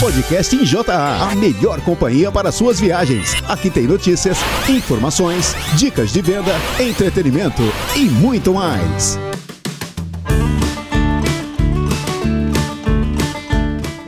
[0.00, 3.34] Podcast em JA, a melhor companhia para suas viagens.
[3.48, 7.62] Aqui tem notícias, informações, dicas de venda, entretenimento
[7.96, 9.18] e muito mais.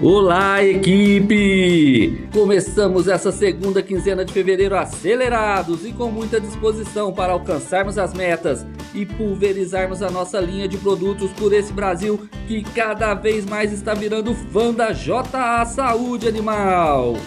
[0.02, 2.27] Olá, equipe!
[2.32, 8.66] Começamos essa segunda quinzena de fevereiro acelerados e com muita disposição para alcançarmos as metas
[8.94, 12.18] e pulverizarmos a nossa linha de produtos por esse Brasil
[12.48, 17.18] que cada vez mais está virando fã da JA Saúde Animal.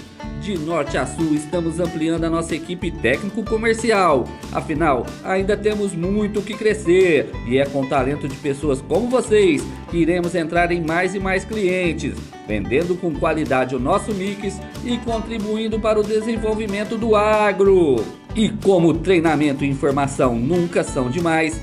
[0.41, 4.25] De norte a sul, estamos ampliando a nossa equipe técnico-comercial.
[4.51, 9.63] Afinal, ainda temos muito que crescer e é com o talento de pessoas como vocês
[9.89, 14.97] que iremos entrar em mais e mais clientes, vendendo com qualidade o nosso mix e
[14.97, 18.03] contribuindo para o desenvolvimento do agro.
[18.35, 21.61] E como treinamento e informação nunca são demais,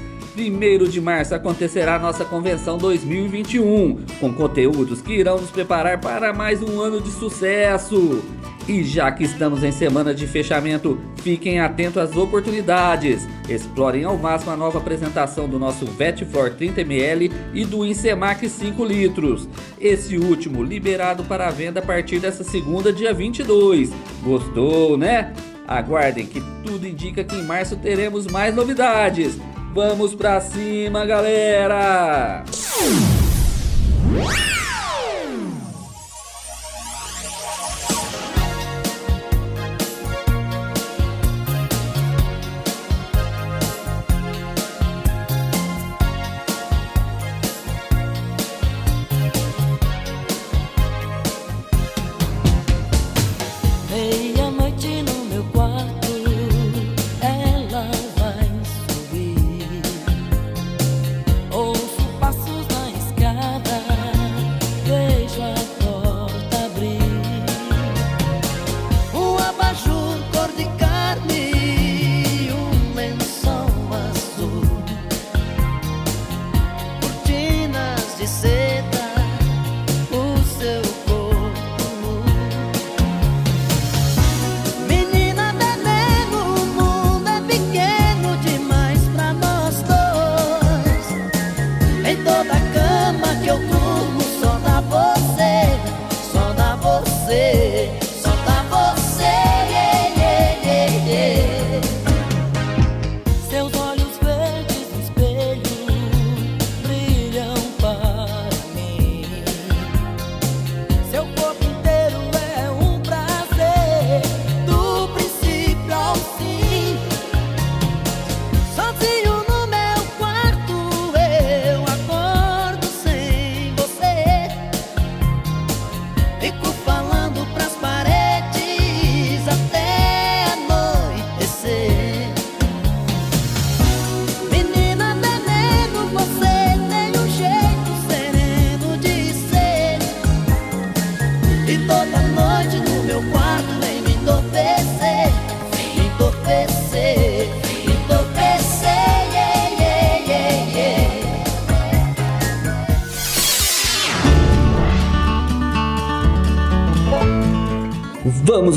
[0.48, 6.32] 1 de março acontecerá a nossa convenção 2021, com conteúdos que irão nos preparar para
[6.32, 8.22] mais um ano de sucesso.
[8.66, 13.26] E já que estamos em semana de fechamento, fiquem atentos às oportunidades.
[13.48, 19.48] Explorem ao máximo a nova apresentação do nosso Vetflor 30ml e do Insemac 5 litros.
[19.80, 23.90] Esse último liberado para venda a partir dessa segunda, dia 22.
[24.22, 25.34] Gostou, né?
[25.66, 29.38] Aguardem que tudo indica que em março teremos mais novidades.
[29.72, 32.44] Vamos pra cima, galera!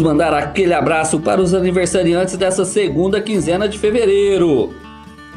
[0.03, 4.73] Mandar aquele abraço para os aniversariantes dessa segunda quinzena de fevereiro.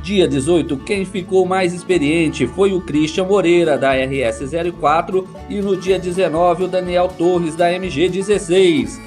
[0.03, 5.99] Dia 18, quem ficou mais experiente foi o Christian Moreira, da RS04, e no dia
[5.99, 9.01] 19, o Daniel Torres, da MG16.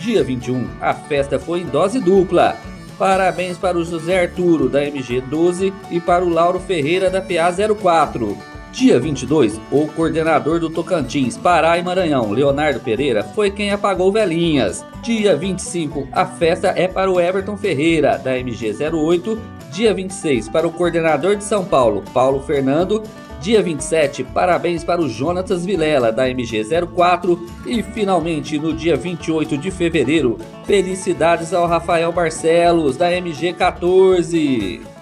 [0.00, 2.56] Dia 21, a festa foi em dose dupla.
[2.98, 8.53] Parabéns para o José Arturo, da MG12, e para o Lauro Ferreira, da PA04.
[8.74, 14.84] Dia 22, o coordenador do Tocantins, Pará e Maranhão, Leonardo Pereira, foi quem apagou velhinhas.
[15.00, 19.38] Dia 25, a festa é para o Everton Ferreira, da MG08.
[19.70, 23.00] Dia 26, para o coordenador de São Paulo, Paulo Fernando.
[23.40, 27.38] Dia 27, parabéns para o Jonatas Vilela, da MG04.
[27.66, 34.93] E finalmente, no dia 28 de fevereiro, felicidades ao Rafael Barcelos, da MG14.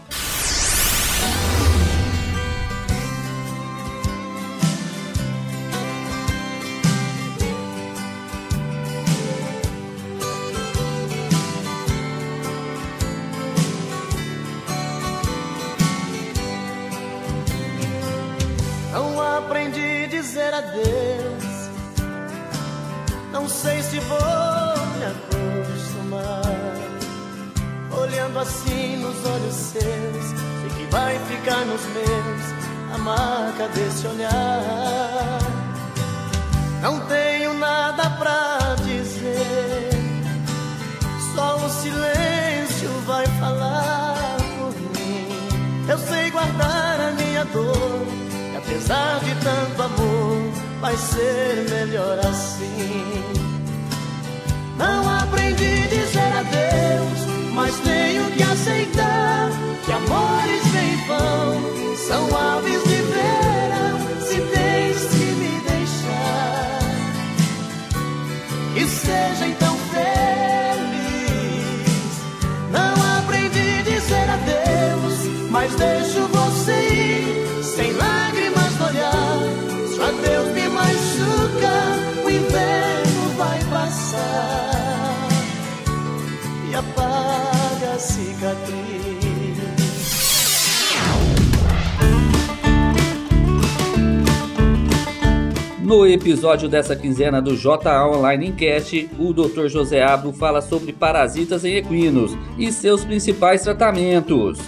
[95.93, 99.69] No episódio dessa quinzena do JA Online Enquete, o Dr.
[99.69, 104.59] José Abdo fala sobre parasitas em equinos e seus principais tratamentos.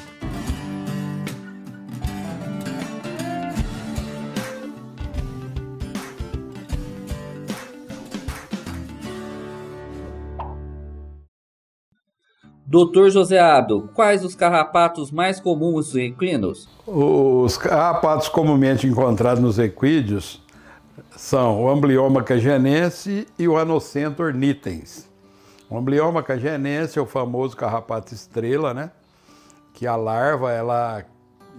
[12.66, 16.68] Doutor José Abdo, quais os carrapatos mais comuns em equinos?
[16.86, 20.43] Os carrapatos comumente encontrados nos equídeos
[21.16, 25.08] são o amblioma cagenense e o anocentor nitens.
[25.70, 28.90] O amblioma cagenense é o famoso carrapato estrela, né?
[29.72, 31.04] Que a larva, ela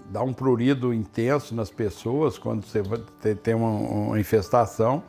[0.09, 5.03] dá um prurido intenso nas pessoas quando você tem uma, infestação.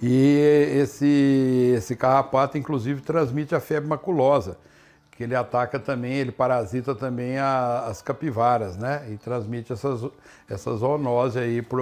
[0.00, 0.38] E
[0.74, 4.58] esse, esse carrapato, inclusive, transmite a febre maculosa,
[5.16, 9.06] que ele ataca também, ele parasita também a, as capivaras, né?
[9.10, 10.08] E transmite essas,
[10.48, 11.80] essa zoonose aí para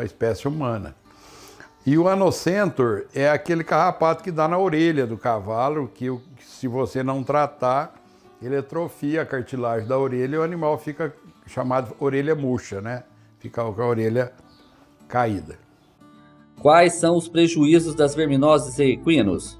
[0.00, 0.94] a espécie humana.
[1.86, 6.06] E o anocentor é aquele carrapato que dá na orelha do cavalo, que,
[6.40, 7.94] se você não tratar,
[8.42, 11.14] ele atrofia a cartilagem da orelha e o animal fica
[11.46, 13.04] chamado orelha murcha, né?
[13.38, 14.32] Fica com a orelha
[15.08, 15.58] caída.
[16.60, 19.58] Quais são os prejuízos das verminoses equinos?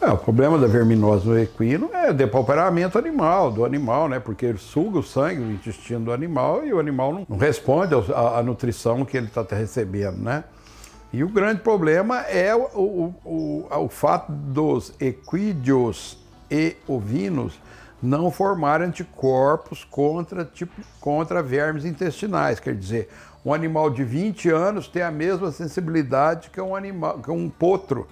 [0.00, 4.18] É, o problema da verminose no equino é o depauperamento animal, do animal, né?
[4.18, 7.94] Porque ele suga o sangue do intestino do animal e o animal não, não responde
[8.14, 10.44] à nutrição que ele está recebendo, né?
[11.12, 16.16] E o grande problema é o, o, o, o fato dos equídeos
[16.50, 17.60] e ovinos
[18.02, 22.58] não formar anticorpos contra, tipo, contra vermes intestinais.
[22.58, 23.08] Quer dizer,
[23.44, 28.06] um animal de 20 anos tem a mesma sensibilidade que um, animal, que um potro.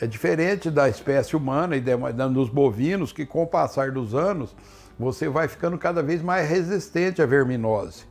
[0.00, 4.54] É diferente da espécie humana e dos bovinos, que com o passar dos anos
[4.98, 8.04] você vai ficando cada vez mais resistente à verminose.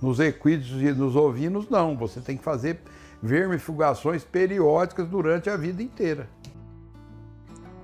[0.00, 1.96] Nos equídeos e nos ovinos, não.
[1.96, 2.80] Você tem que fazer
[3.22, 6.28] vermifugações periódicas durante a vida inteira.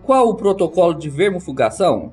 [0.03, 2.13] Qual o protocolo de vermifugação?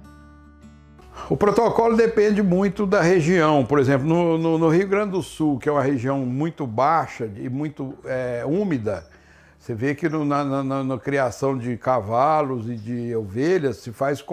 [1.29, 3.65] O protocolo depende muito da região.
[3.65, 7.29] Por exemplo, no, no, no Rio Grande do Sul, que é uma região muito baixa
[7.35, 9.05] e muito é, úmida,
[9.59, 14.23] você vê que no, na, na, na, criação de cavalos e de ovelhas se faz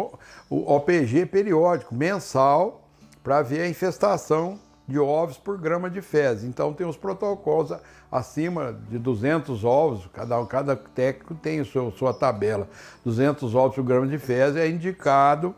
[0.48, 2.82] o OPG periódico, mensal,
[3.24, 6.44] para ver a infestação de ovos por grama de fezes.
[6.44, 7.76] Então tem os protocolos
[8.10, 12.68] acima de 200 ovos, cada, cada técnico tem sua tabela.
[13.04, 15.52] 200 ovos por grama de fezes é indicado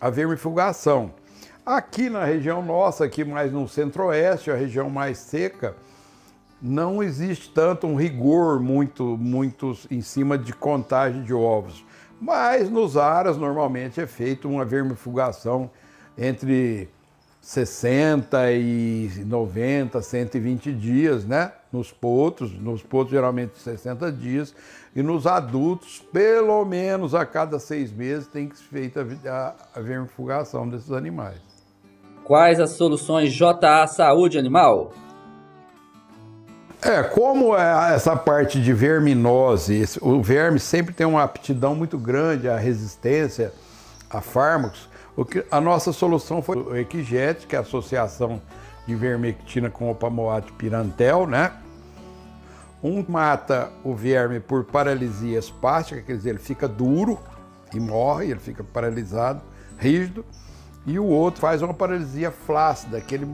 [0.00, 1.12] a vermifugação.
[1.66, 5.74] Aqui na região nossa, aqui mais no centro-oeste, a região mais seca,
[6.60, 11.84] não existe tanto um rigor muito, muito em cima de contagem de ovos.
[12.20, 15.70] Mas nos aras normalmente é feita uma vermifugação
[16.16, 16.88] entre
[17.40, 21.52] 60 e 90, 120 dias, né?
[21.72, 24.54] Nos potros, nos potros geralmente 60 dias,
[24.96, 29.80] e nos adultos, pelo menos a cada seis meses, tem que ser feita a, a
[29.80, 31.40] vermifugação desses animais.
[32.24, 34.92] Quais as soluções JA Saúde Animal?
[36.80, 42.48] É, como é essa parte de verminose, o verme sempre tem uma aptidão muito grande
[42.48, 43.52] à resistência
[44.08, 44.88] a fármacos,
[45.50, 48.40] a nossa solução foi o Equijet, que é a associação
[48.86, 51.52] de vermectina com opamoate pirantel, né?
[52.82, 57.18] Um mata o verme por paralisia espástica, quer dizer, ele fica duro
[57.74, 59.42] e morre, ele fica paralisado,
[59.76, 60.24] rígido,
[60.86, 63.28] e o outro faz uma paralisia flácida, que ele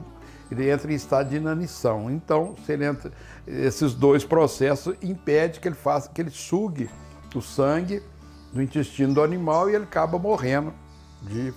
[0.54, 2.10] ele entra em estado de inanição.
[2.10, 3.12] Então, se ele entra,
[3.46, 6.88] esses dois processos impede que ele faça, que ele sugue
[7.34, 8.02] o sangue
[8.52, 10.72] do intestino do animal e ele acaba morrendo
[11.22, 11.52] de,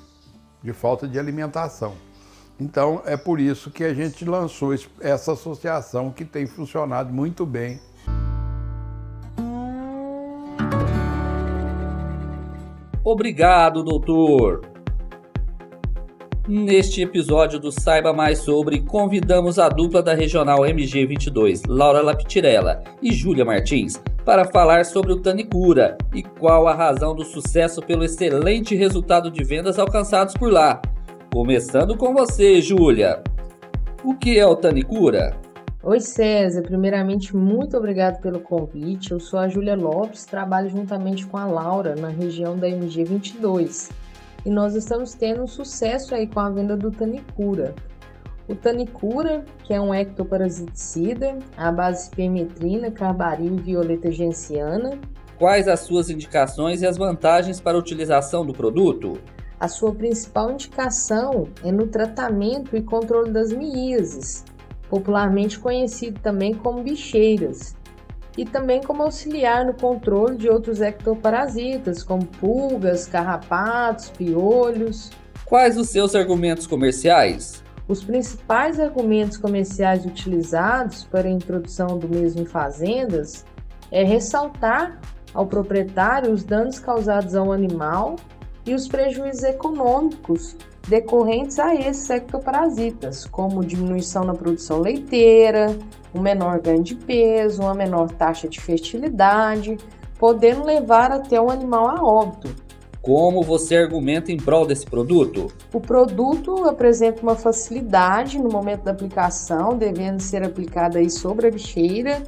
[0.63, 1.95] de falta de alimentação.
[2.59, 7.79] Então, é por isso que a gente lançou essa associação que tem funcionado muito bem.
[13.03, 14.76] Obrigado, doutor.
[16.47, 23.11] Neste episódio do Saiba Mais Sobre, convidamos a dupla da Regional MG22, Laura Lapitirella e
[23.11, 28.73] Júlia Martins, para falar sobre o Tanicura e qual a razão do sucesso pelo excelente
[28.77, 30.81] resultado de vendas alcançados por lá.
[31.33, 33.21] Começando com você, Júlia.
[34.01, 35.35] O que é o Tanicura?
[35.83, 39.11] Oi César, primeiramente muito obrigado pelo convite.
[39.11, 44.06] Eu sou a Júlia Lopes, trabalho juntamente com a Laura na região da MG 22
[44.46, 47.75] e nós estamos tendo um sucesso aí com a venda do Tanicura.
[48.48, 54.98] O Tanicura, que é um ectoparasiticida à base de permetrina, carbaril e violeta genciana.
[55.38, 59.20] Quais as suas indicações e as vantagens para a utilização do produto?
[59.60, 64.46] A sua principal indicação é no tratamento e controle das miíases,
[64.89, 67.75] popularmente conhecido também como bicheiras,
[68.38, 75.10] e também como auxiliar no controle de outros ectoparasitas, como pulgas, carrapatos, piolhos.
[75.44, 77.63] Quais os seus argumentos comerciais?
[77.88, 83.46] Os principais argumentos comerciais utilizados para a introdução do mesmo em fazendas
[83.89, 85.00] é ressaltar
[85.34, 88.17] ao proprietário os danos causados ao animal
[88.65, 90.56] e os prejuízos econômicos
[90.88, 95.77] decorrentes a esses ectoparasitas, como diminuição na produção leiteira,
[96.17, 99.77] um menor ganho de peso, uma menor taxa de fertilidade,
[100.17, 102.50] podendo levar até o animal a óbito.
[103.01, 105.47] Como você argumenta em prol desse produto?
[105.71, 111.51] O produto apresenta uma facilidade no momento da aplicação, devendo ser aplicada aí sobre a
[111.51, 112.21] bicheira.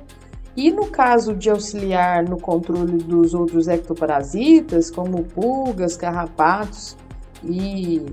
[0.55, 6.95] E no caso de auxiliar no controle dos outros ectoparasitas, como pulgas, carrapatos
[7.43, 8.05] e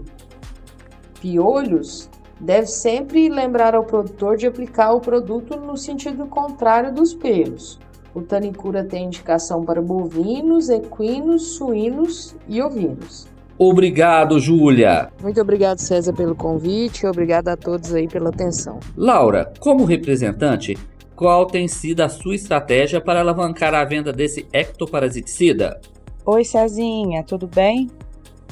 [1.20, 2.08] piolhos,
[2.40, 7.78] deve sempre lembrar ao produtor de aplicar o produto no sentido contrário dos pelos.
[8.14, 13.26] O Tanicura tem indicação para bovinos, equinos, suínos e ovinos.
[13.58, 15.10] Obrigado, Júlia.
[15.22, 18.78] Muito obrigado, César, pelo convite e obrigado a todos aí pela atenção.
[18.96, 20.76] Laura, como representante,
[21.14, 25.80] qual tem sido a sua estratégia para alavancar a venda desse ectoparasiticida?
[26.26, 27.90] Oi, Cezinha, tudo bem?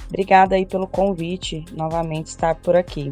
[0.08, 3.10] Obrigada aí pelo convite, novamente estar por aqui.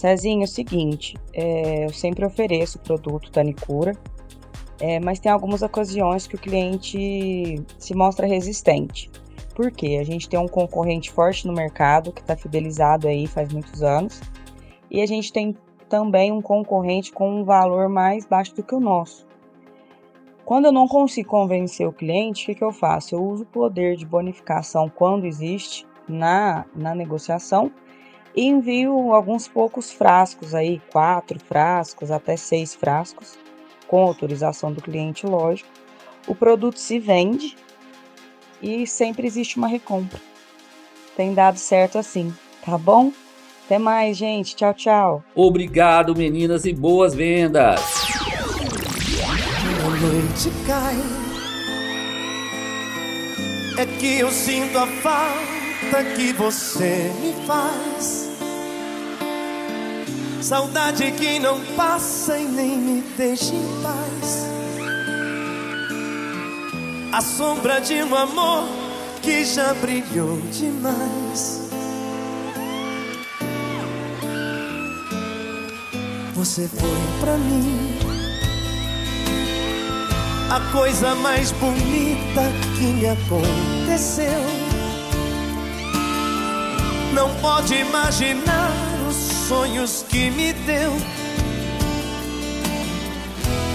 [0.00, 3.92] Cezinho, é o seguinte, é, eu sempre ofereço o produto Tanicura,
[4.80, 9.10] é, mas tem algumas ocasiões que o cliente se mostra resistente.
[9.54, 9.98] Por quê?
[10.00, 14.22] A gente tem um concorrente forte no mercado que está fidelizado aí faz muitos anos
[14.90, 15.54] e a gente tem
[15.86, 19.26] também um concorrente com um valor mais baixo do que o nosso.
[20.46, 23.14] Quando eu não consigo convencer o cliente, o que, que eu faço?
[23.14, 27.70] Eu uso o poder de bonificação quando existe na, na negociação
[28.34, 33.38] e envio alguns poucos frascos aí, quatro frascos até seis frascos,
[33.88, 35.68] com autorização do cliente, lógico.
[36.26, 37.56] O produto se vende
[38.62, 40.20] e sempre existe uma recompra.
[41.16, 42.32] Tem dado certo assim,
[42.64, 43.12] tá bom?
[43.66, 44.56] Até mais, gente.
[44.56, 45.24] Tchau, tchau.
[45.34, 47.80] Obrigado, meninas, e boas vendas.
[49.84, 50.96] A noite cai.
[53.78, 55.59] É que eu sinto a falta
[55.98, 58.30] que você me faz.
[60.40, 64.46] Saudade que não passa e nem me deixa em paz.
[67.12, 68.68] A sombra de um amor
[69.20, 71.68] que já brilhou demais.
[76.34, 77.98] Você foi pra mim
[80.50, 82.42] a coisa mais bonita
[82.76, 84.69] que me aconteceu.
[87.12, 88.70] Não pode imaginar
[89.08, 89.16] os
[89.48, 90.92] sonhos que me deu.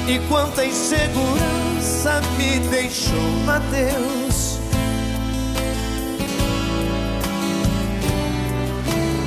[0.08, 4.60] E quanta insegurança me deixou, adeus.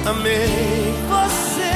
[0.06, 1.74] Amei você,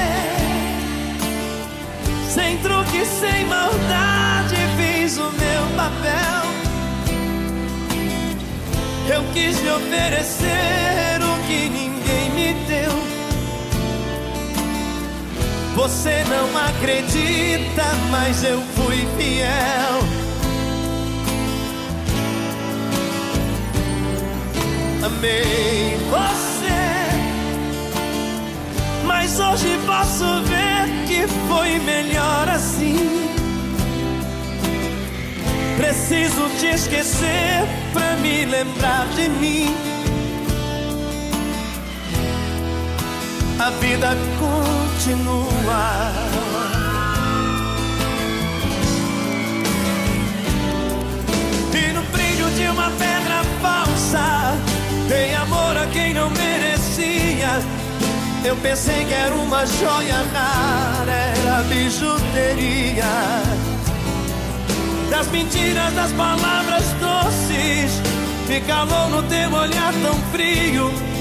[2.30, 6.42] sem truque, sem maldade, fiz o meu papel.
[9.14, 11.01] Eu quis lhe oferecer
[12.42, 12.92] me deu.
[15.76, 19.98] Você não acredita, mas eu fui fiel.
[25.04, 26.82] Amei você,
[29.06, 32.96] mas hoje posso ver que foi melhor assim.
[35.76, 39.91] Preciso te esquecer pra me lembrar de mim.
[43.64, 44.08] A vida
[44.40, 46.10] continua.
[51.72, 54.56] E no brilho de uma pedra falsa,
[55.08, 57.62] dei amor a quem não merecia.
[58.44, 63.04] Eu pensei que era uma joia rara, era bijuteria.
[65.08, 67.92] Das mentiras, das palavras doces,
[68.48, 71.11] me calou no teu olhar tão frio.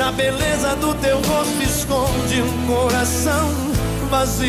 [0.00, 3.50] Da beleza do teu rosto esconde um coração
[4.08, 4.48] vazio.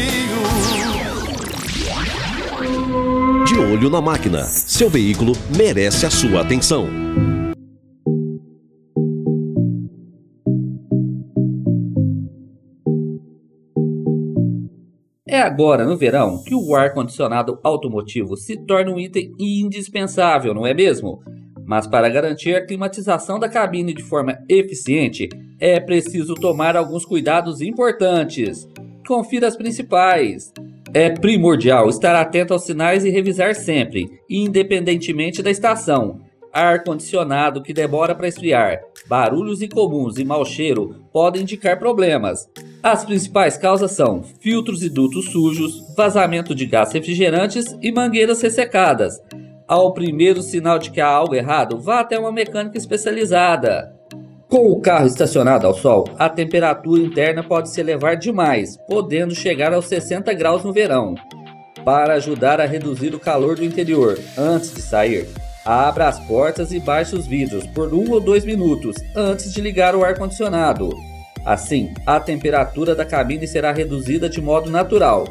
[3.45, 6.87] De olho na máquina, seu veículo merece a sua atenção.
[15.27, 20.73] É agora, no verão, que o ar-condicionado automotivo se torna um item indispensável, não é
[20.73, 21.21] mesmo?
[21.71, 27.61] Mas para garantir a climatização da cabine de forma eficiente, é preciso tomar alguns cuidados
[27.61, 28.67] importantes.
[29.07, 30.51] Confira as principais.
[30.93, 36.19] É primordial estar atento aos sinais e revisar sempre, independentemente da estação.
[36.51, 42.49] Ar-condicionado que demora para esfriar, barulhos incomuns e mau cheiro podem indicar problemas.
[42.83, 49.21] As principais causas são filtros e dutos sujos, vazamento de gás refrigerantes e mangueiras ressecadas.
[49.71, 53.95] Ao primeiro sinal de que há algo errado, vá até uma mecânica especializada.
[54.49, 59.71] Com o carro estacionado ao sol, a temperatura interna pode se elevar demais, podendo chegar
[59.73, 61.15] aos 60 graus no verão.
[61.85, 65.29] Para ajudar a reduzir o calor do interior antes de sair,
[65.63, 69.95] abra as portas e baixe os vidros por um ou dois minutos antes de ligar
[69.95, 70.89] o ar-condicionado.
[71.45, 75.23] Assim, a temperatura da cabine será reduzida de modo natural.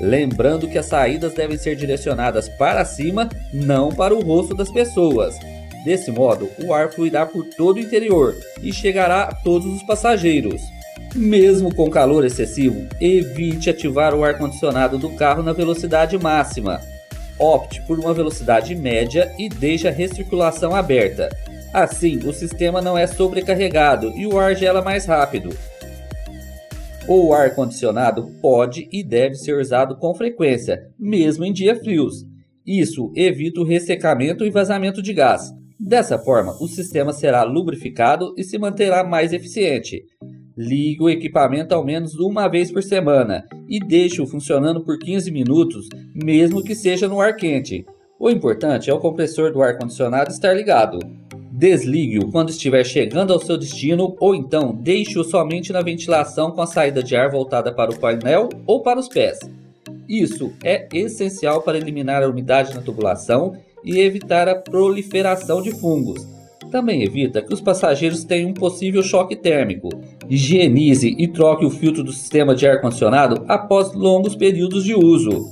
[0.00, 5.34] Lembrando que as saídas devem ser direcionadas para cima, não para o rosto das pessoas.
[5.84, 10.60] Desse modo, o ar fluirá por todo o interior e chegará a todos os passageiros.
[11.14, 16.80] Mesmo com calor excessivo, evite ativar o ar-condicionado do carro na velocidade máxima.
[17.38, 21.28] Opte por uma velocidade média e deixe a recirculação aberta.
[21.72, 25.56] Assim, o sistema não é sobrecarregado e o ar gela mais rápido.
[27.08, 32.26] O ar-condicionado pode e deve ser usado com frequência, mesmo em dias frios.
[32.66, 35.52] Isso evita o ressecamento e vazamento de gás.
[35.78, 40.02] Dessa forma, o sistema será lubrificado e se manterá mais eficiente.
[40.58, 45.88] Ligue o equipamento ao menos uma vez por semana e deixe-o funcionando por 15 minutos,
[46.12, 47.86] mesmo que seja no ar quente.
[48.18, 50.98] O importante é o compressor do ar-condicionado estar ligado.
[51.56, 56.66] Desligue-o quando estiver chegando ao seu destino ou então deixe-o somente na ventilação com a
[56.66, 59.38] saída de ar voltada para o painel ou para os pés.
[60.06, 66.28] Isso é essencial para eliminar a umidade na tubulação e evitar a proliferação de fungos.
[66.70, 69.88] Também evita que os passageiros tenham um possível choque térmico.
[70.28, 75.48] Higienize e troque o filtro do sistema de ar-condicionado após longos períodos de uso.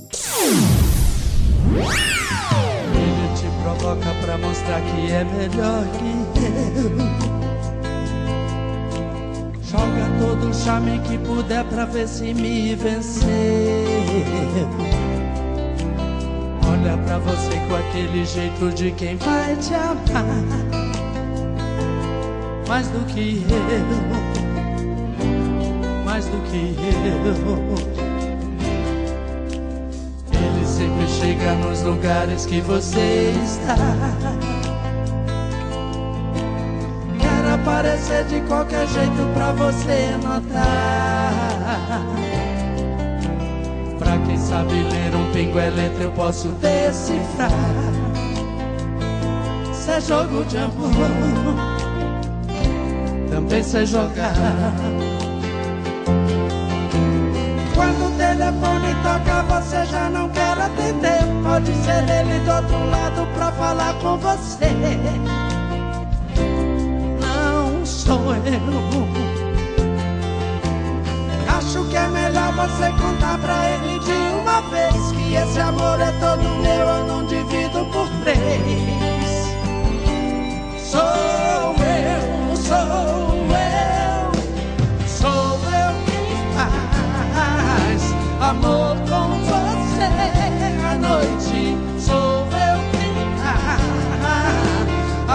[4.65, 6.05] Mostrar que é melhor que
[6.41, 6.97] eu.
[9.61, 13.29] Joga todo o charme que puder pra ver se me venceu.
[16.67, 20.25] Olha pra você com aquele jeito de quem vai te amar.
[22.67, 23.55] Mais do que eu,
[26.03, 26.75] mais do que
[27.89, 27.94] eu
[31.25, 33.75] sempre chega nos lugares que você está.
[37.19, 42.03] Quer aparecer de qualquer jeito pra você notar.
[43.97, 47.49] Pra quem sabe ler um pingo é letra, eu posso decifrar.
[49.73, 50.91] Se é jogo de amor,
[53.29, 54.33] também sei jogar.
[57.73, 61.19] Quando o telefone toca, você já não quer atender.
[61.43, 64.69] Pode ser ele do outro lado pra falar com você.
[67.19, 69.25] Não sou eu.
[71.57, 76.11] Acho que é melhor você contar pra ele de uma vez que esse amor é
[76.19, 79.45] todo meu, eu não divido por três.
[80.79, 83.15] Sou eu, sou
[88.45, 88.94] amor com você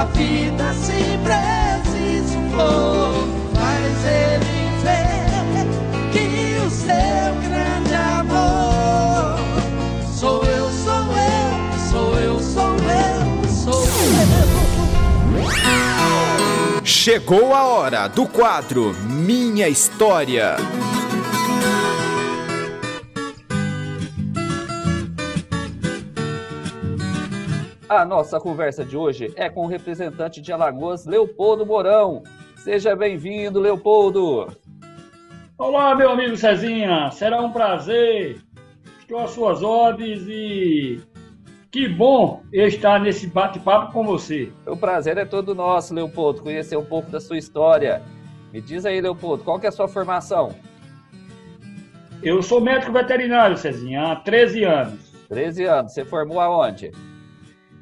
[0.00, 5.66] a vida se preciso for faz ele ver
[6.10, 6.26] que
[6.58, 9.38] o seu grande amor
[10.10, 13.90] sou eu sou eu sou eu sou eu sou eu
[16.82, 20.56] Chegou a hora do quadro Minha História.
[27.90, 32.22] A nossa conversa de hoje é com o representante de Alagoas, Leopoldo Mourão.
[32.54, 34.46] Seja bem-vindo, Leopoldo.
[35.58, 38.40] Olá, meu amigo Cezinha, será um prazer.
[39.00, 41.00] Estou às suas ordens e
[41.72, 44.52] que bom estar nesse bate-papo com você.
[44.64, 48.02] O prazer é todo nosso, Leopoldo, conhecer um pouco da sua história.
[48.52, 50.54] Me diz aí, Leopoldo, qual que é a sua formação?
[52.22, 55.12] Eu sou médico veterinário, Cezinha, há 13 anos.
[55.28, 55.92] 13 anos.
[55.92, 56.92] Você formou aonde?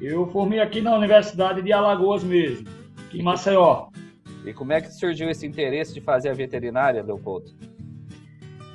[0.01, 2.67] Eu formei aqui na Universidade de Alagoas mesmo,
[3.13, 3.87] em Maceió.
[4.45, 7.51] E como é que surgiu esse interesse de fazer a veterinária, Leopoldo?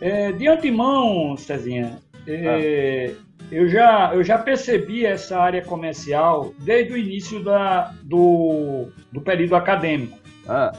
[0.01, 3.45] É, de antemão, Cezinha, é, ah.
[3.51, 9.57] eu, já, eu já percebi essa área comercial desde o início da, do, do período
[9.57, 10.19] acadêmico.
[10.47, 10.73] Ah.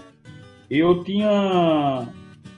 [0.70, 2.08] Eu tinha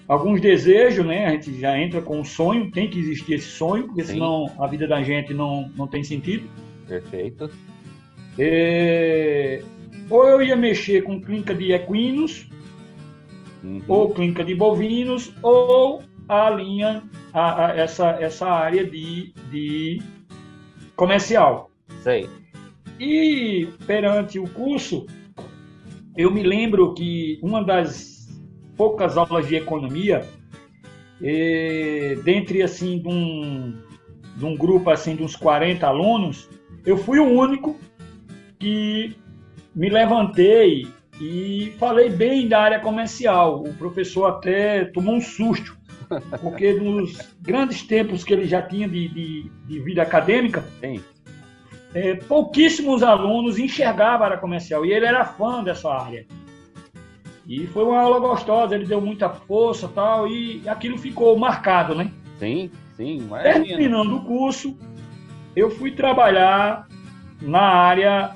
[0.08, 1.28] alguns desejos, né?
[1.28, 4.14] A gente já entra com um sonho, tem que existir esse sonho, porque Sim.
[4.14, 6.50] senão a vida da gente não, não tem sentido.
[6.88, 7.50] Perfeito.
[8.40, 9.62] É,
[10.10, 12.48] ou eu ia mexer com clínica de equinos,
[13.64, 13.82] uhum.
[13.88, 20.02] ou clínica de bovinos, ou a linha, a, a, essa, essa área de, de
[20.96, 21.72] comercial.
[22.02, 22.30] Sei.
[23.00, 25.06] E perante o curso,
[26.16, 28.28] eu me lembro que uma das
[28.76, 30.26] poucas aulas de economia,
[31.22, 33.76] e, dentre assim de um,
[34.36, 36.50] de um grupo assim de uns 40 alunos,
[36.86, 37.78] eu fui o único
[38.60, 39.16] que
[39.76, 40.88] me levantei
[41.20, 43.64] e falei bem da área comercial.
[43.64, 45.78] O professor até tomou um susto,
[46.42, 50.64] porque nos grandes tempos que ele já tinha de, de, de vida acadêmica,
[51.94, 56.26] é, pouquíssimos alunos enxergavam a área comercial e ele era fã dessa área.
[57.48, 62.12] E foi uma aula gostosa, ele deu muita força tal, e aquilo ficou marcado, né?
[62.38, 63.26] Sim, sim.
[63.42, 64.78] Terminando o curso,
[65.56, 66.86] eu fui trabalhar
[67.42, 68.34] na área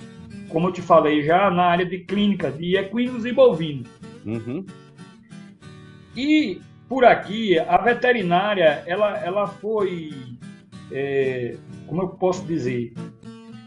[0.52, 3.88] como eu te falei já, na área de clínica de equinos e bovinos.
[4.26, 4.66] Uhum.
[6.16, 10.12] E por aqui, a veterinária, ela, ela foi,
[10.92, 11.56] é,
[11.88, 12.94] como eu posso dizer,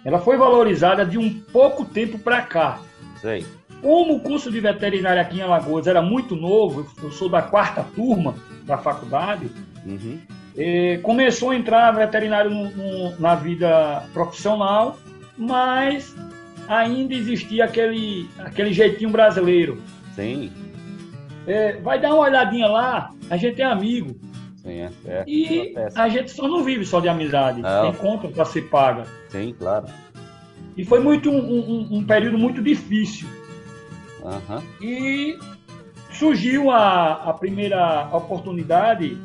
[0.04, 2.80] ela foi valorizada de um pouco tempo para cá.
[3.20, 3.46] Sei.
[3.80, 7.82] Como o curso de veterinária aqui em Alagoas era muito novo, eu sou da quarta
[7.94, 9.50] turma da faculdade,
[9.86, 10.18] uhum.
[10.56, 14.98] é, começou a entrar veterinário no, no, na vida profissional,
[15.36, 16.14] mas
[16.68, 19.82] ainda existia aquele, aquele jeitinho brasileiro.
[20.14, 20.52] Sim.
[21.46, 24.16] É, vai dar uma olhadinha lá, a gente é amigo.
[24.56, 24.90] Sim, é.
[25.06, 27.82] é e a gente só não vive só de amizade, não.
[27.82, 29.04] tem conta para ser paga.
[29.28, 29.86] Sim, claro.
[30.76, 33.28] E foi muito um, um, um período muito difícil.
[34.22, 34.62] Uhum.
[34.80, 35.38] E
[36.10, 39.18] surgiu a, a primeira oportunidade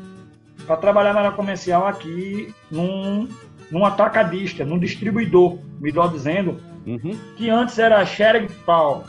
[0.67, 3.27] para trabalhar na área comercial aqui num,
[3.71, 7.17] num atacadista, num distribuidor, melhor dizendo, uhum.
[7.37, 9.03] que antes era Sherry Paul.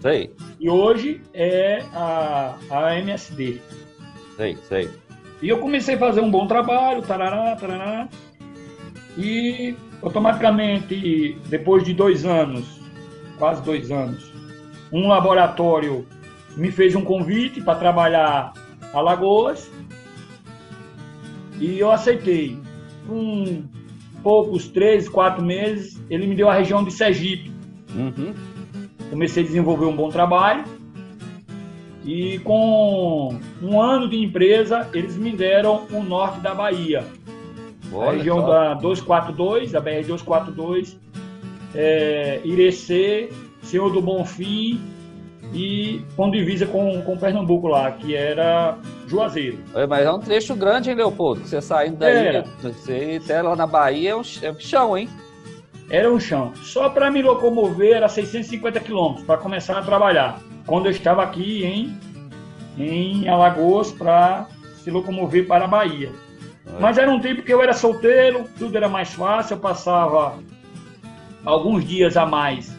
[0.00, 0.32] Sei.
[0.60, 3.60] E hoje é a, a MSD.
[4.36, 4.90] Sei, sei.
[5.42, 8.08] E eu comecei a fazer um bom trabalho, tarará, tarará.
[9.18, 12.80] E automaticamente, depois de dois anos,
[13.38, 14.32] quase dois anos,
[14.92, 16.06] um laboratório
[16.56, 18.52] me fez um convite para trabalhar
[18.92, 19.70] Alagoas
[21.58, 22.58] e eu aceitei.
[23.08, 23.64] Um
[24.26, 27.52] poucos, três, quatro meses, ele me deu a região de Sergipe.
[27.94, 28.34] Uhum.
[29.08, 30.64] Comecei a desenvolver um bom trabalho.
[32.04, 37.04] E com um ano de empresa, eles me deram o norte da Bahia.
[37.92, 38.48] Olha a região só.
[38.48, 40.96] da 242, da BR-242,
[41.72, 43.30] é, Irecê,
[43.62, 44.80] Senhor do Bonfim
[45.56, 49.58] e com divisa com, com Pernambuco lá, que era Juazeiro.
[49.74, 51.46] É, mas é um trecho grande, hein, Leopoldo?
[51.46, 52.44] Você saindo daí, era.
[52.60, 55.08] você até lá na Bahia é um, é um chão, hein?
[55.88, 56.52] Era um chão.
[56.56, 60.40] Só para me locomover era 650 quilômetros para começar a trabalhar.
[60.66, 61.98] Quando eu estava aqui em,
[62.76, 64.46] em Alagoas para
[64.82, 66.10] se locomover para a Bahia.
[66.66, 66.80] É.
[66.80, 70.34] Mas era um tempo que eu era solteiro, tudo era mais fácil, eu passava
[71.44, 72.76] alguns dias a mais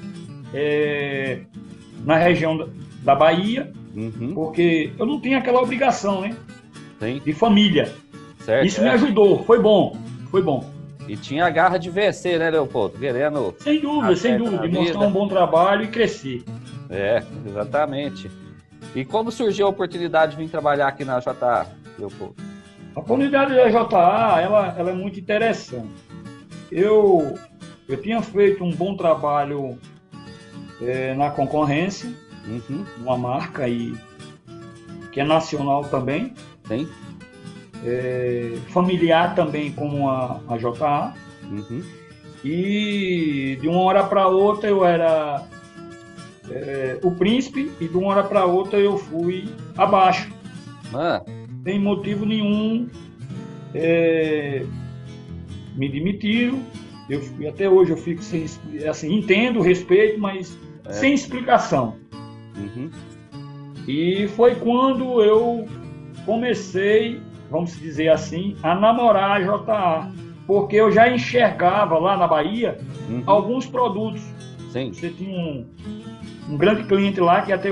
[0.53, 1.41] é,
[2.07, 2.69] na região
[3.03, 4.31] da Bahia, uhum.
[4.33, 6.33] porque eu não tinha aquela obrigação, né?
[7.01, 7.21] Sim.
[7.23, 7.93] De família.
[8.39, 8.85] Certo, Isso é.
[8.85, 9.97] me ajudou, foi bom,
[10.31, 10.65] foi bom.
[11.05, 12.97] E tinha a garra de vencer, né, Leopoldo?
[12.97, 13.53] Querendo.
[13.59, 14.69] Sem dúvida, sem dúvida.
[14.69, 16.45] De mostrar um bom trabalho e crescer.
[16.89, 18.31] É, exatamente.
[18.95, 21.67] E como surgiu a oportunidade de vir trabalhar aqui na JA,
[21.99, 22.35] Leopoldo?
[22.95, 25.91] A oportunidade da JA, ela, ela é muito interessante.
[26.71, 27.37] Eu,
[27.87, 29.77] eu tinha feito um bom trabalho
[30.81, 32.09] é, na concorrência,
[32.47, 32.85] uhum.
[32.99, 33.95] uma marca aí
[35.11, 36.33] que é nacional também.
[36.67, 36.87] Sim.
[37.83, 41.13] É, familiar também como a, a JA.
[41.49, 41.83] Uhum.
[42.43, 45.43] E de uma hora para outra eu era
[46.49, 50.31] é, o príncipe e de uma hora para outra eu fui abaixo.
[50.93, 51.21] Ah.
[51.63, 52.87] sem motivo nenhum,
[53.73, 54.63] é,
[55.75, 56.61] me demitiram.
[57.09, 58.45] Eu, até hoje eu fico sem,
[58.87, 60.93] assim, entendo, respeito, mas é.
[60.93, 61.95] sem explicação.
[62.55, 62.89] Uhum.
[63.87, 65.67] E foi quando eu
[66.25, 70.11] comecei, vamos dizer assim, a namorar a JA,
[70.45, 72.77] porque eu já enxergava lá na Bahia
[73.09, 73.23] uhum.
[73.25, 74.21] alguns produtos.
[74.71, 74.91] Sim.
[74.91, 75.65] Você tinha um,
[76.49, 77.69] um grande cliente lá que até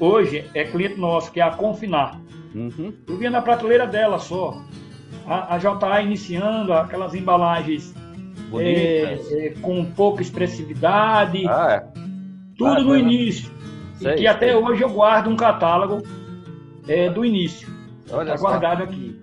[0.00, 2.20] hoje é cliente nosso, que é a Confinar.
[2.54, 2.92] Uhum.
[3.06, 4.60] Eu via na prateleira dela só.
[5.26, 7.94] A, a JA iniciando aquelas embalagens
[8.54, 11.46] é, é, com pouca expressividade.
[11.48, 12.05] Ah, é.
[12.56, 13.50] Tudo ah, no início.
[13.96, 14.56] Sei, e que até sei.
[14.56, 16.02] hoje eu guardo um catálogo
[16.86, 17.68] é, do início.
[18.10, 19.18] Olha tá guardado aqui.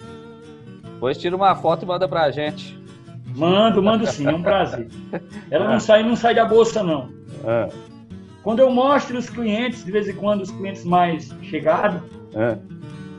[0.84, 2.78] Depois tira uma foto e manda pra gente.
[3.36, 4.88] Mando, mando sim, é um prazer.
[5.50, 7.10] Ela não sai, não sai da bolsa, não.
[7.44, 7.70] É.
[8.44, 12.02] Quando eu mostro os clientes, de vez em quando os clientes mais chegados,
[12.36, 12.58] é.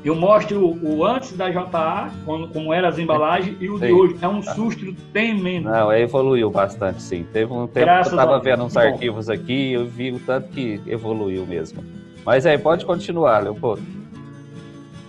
[0.04, 3.86] Eu mostro o, o, antes da JA, como, como eram as embalagens, e o sim.
[3.86, 4.16] de hoje.
[4.20, 5.70] É um susto tremendo.
[5.70, 7.26] Não, evoluiu bastante, sim.
[7.32, 10.48] Teve um tempo Graças que eu estava vendo uns arquivos aqui, eu vi o tanto
[10.48, 11.82] que evoluiu mesmo.
[12.24, 13.82] Mas aí, pode continuar, Leopoldo.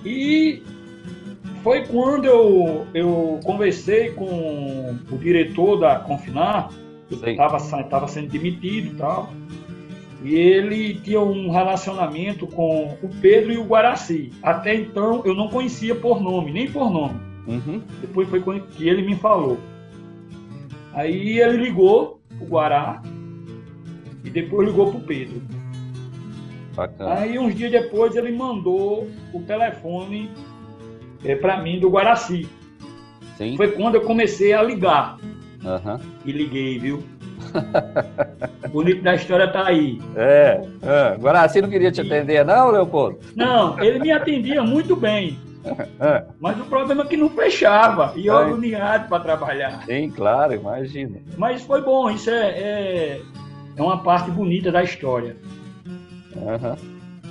[0.06, 0.64] E
[1.62, 6.70] foi quando eu, eu conversei com o diretor da Confinar,
[7.10, 9.30] que estava sendo demitido e tal,
[10.26, 14.32] e ele tinha um relacionamento com o Pedro e o Guaraci.
[14.42, 17.20] Até então eu não conhecia por nome, nem por nome.
[17.48, 17.80] Uhum.
[18.02, 19.60] Depois foi quando que ele me falou.
[20.94, 23.04] Aí ele ligou o Guará
[24.24, 25.44] e depois ligou para o Pedro.
[26.76, 27.14] Bacana.
[27.20, 30.32] Aí uns dias depois ele mandou o telefone
[31.24, 32.50] é, para mim do Guaraci.
[33.38, 33.56] Sim.
[33.58, 35.20] Foi quando eu comecei a ligar.
[35.64, 36.00] Uhum.
[36.26, 37.04] E liguei, viu?
[38.66, 40.00] O bonito da história tá aí.
[40.16, 41.18] É, é.
[41.18, 43.20] Guaraci não queria te atender, não, Leopoldo?
[43.36, 45.38] Não, ele me atendia muito bem.
[46.00, 46.24] É.
[46.40, 48.44] Mas o problema é que não fechava e eu é.
[48.44, 49.84] agoniado para trabalhar.
[49.86, 51.18] Sim, claro, imagina.
[51.38, 53.22] Mas foi bom, isso é, é,
[53.76, 55.36] é uma parte bonita da história.
[56.36, 56.76] Uhum.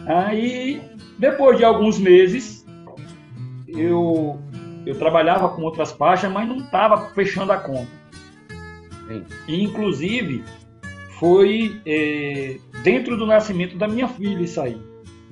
[0.06, 0.82] Aí,
[1.18, 2.66] depois de alguns meses,
[3.68, 4.38] eu,
[4.84, 8.03] eu trabalhava com outras pastas, mas não estava fechando a conta.
[9.48, 10.44] Inclusive,
[11.18, 14.76] foi é, dentro do nascimento da minha filha isso aí.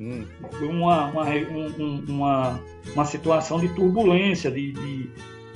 [0.00, 0.24] Hum.
[0.50, 2.61] Foi uma, uma, um, uma,
[2.94, 5.11] uma situação de turbulência, de, de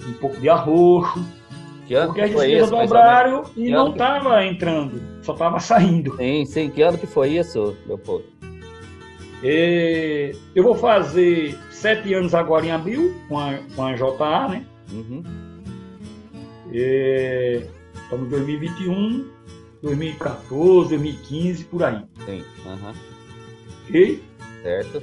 [0.07, 1.25] um pouco de arroxo.
[1.81, 4.49] Porque a despesas dobraram e não estava que...
[4.49, 6.17] entrando, só estava saindo.
[6.17, 6.69] Sim, sim.
[6.69, 8.25] Que ano que foi isso, Leopoldo?
[9.43, 14.65] É, eu vou fazer sete anos agora em abril com a, com a JA, né?
[14.93, 15.23] Uhum.
[16.73, 17.63] É,
[18.07, 19.29] estamos em 2021,
[19.83, 22.01] 2014, 2015, por aí.
[22.25, 22.45] Sim.
[22.65, 22.93] Uhum.
[23.89, 24.23] Ok?
[24.63, 25.03] Certo.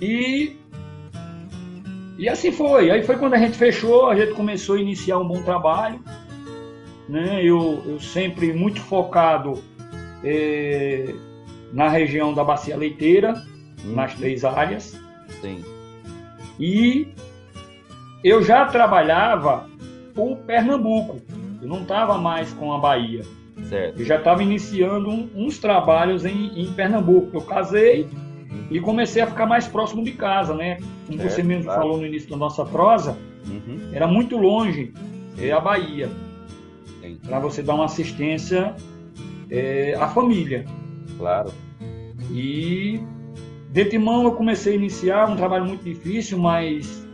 [0.00, 0.56] E,
[2.18, 2.90] e assim foi.
[2.90, 6.00] Aí foi quando a gente fechou, a gente começou a iniciar um bom trabalho.
[7.08, 7.44] Né?
[7.44, 9.62] Eu, eu sempre muito focado
[10.22, 11.12] é,
[11.72, 13.34] na região da Bacia Leiteira,
[13.84, 13.94] uhum.
[13.94, 15.00] nas três áreas.
[15.40, 15.64] Sim.
[16.58, 17.08] E
[18.22, 19.68] eu já trabalhava
[20.14, 21.20] por Pernambuco.
[21.60, 23.22] Eu não estava mais com a Bahia.
[23.68, 24.00] Certo.
[24.00, 27.36] Eu já estava iniciando um, uns trabalhos em, em, Pernambuco.
[27.36, 28.66] Eu casei uhum.
[28.70, 30.78] e comecei a ficar mais próximo de casa, né?
[31.06, 31.82] Como certo, você mesmo claro.
[31.82, 33.90] falou no início da nossa prosa, uhum.
[33.92, 34.92] era muito longe
[35.38, 36.10] é, a Bahia.
[37.26, 38.74] Para você dar uma assistência
[39.50, 40.64] é, à família.
[41.18, 41.52] Claro.
[42.30, 43.00] E
[43.70, 47.06] de antemão eu comecei a iniciar um trabalho muito difícil, mas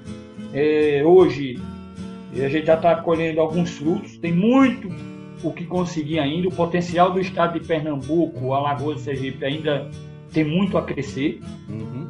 [0.52, 1.60] é, hoje
[2.44, 4.16] a gente já está colhendo alguns frutos.
[4.18, 4.88] Tem muito
[5.42, 6.48] o que conseguir ainda.
[6.48, 9.90] O potencial do estado de Pernambuco, Alagoas e Sergipe ainda
[10.32, 11.40] tem muito a crescer.
[11.68, 12.06] Uhum.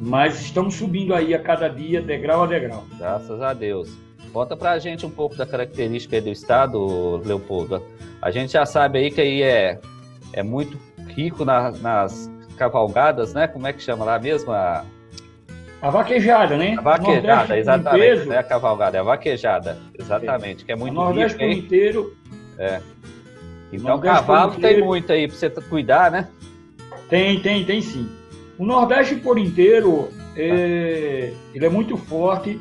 [0.00, 2.84] Mas estamos subindo aí a cada dia, degrau a degrau.
[2.98, 3.96] Graças a Deus.
[4.32, 7.82] Conta para a gente um pouco da característica do estado, Leopoldo.
[8.20, 9.80] A gente já sabe aí que aí é,
[10.32, 13.48] é muito rico na, nas cavalgadas, né?
[13.48, 14.52] Como é que chama lá mesmo?
[14.52, 14.84] A,
[15.80, 16.74] a vaquejada, né?
[16.76, 18.26] A vaquejada, exatamente.
[18.26, 20.62] Não é a cavalgada, é a vaquejada, exatamente.
[20.62, 20.66] É.
[20.66, 22.16] Que é muito o Nordeste rico, inteiro.
[22.58, 22.80] É.
[23.72, 24.76] Então, o cavalo inteiro.
[24.76, 26.28] tem muito aí para você cuidar, né?
[27.08, 28.08] Tem, tem, tem sim.
[28.58, 32.60] O Nordeste por inteiro, é, ele é muito forte.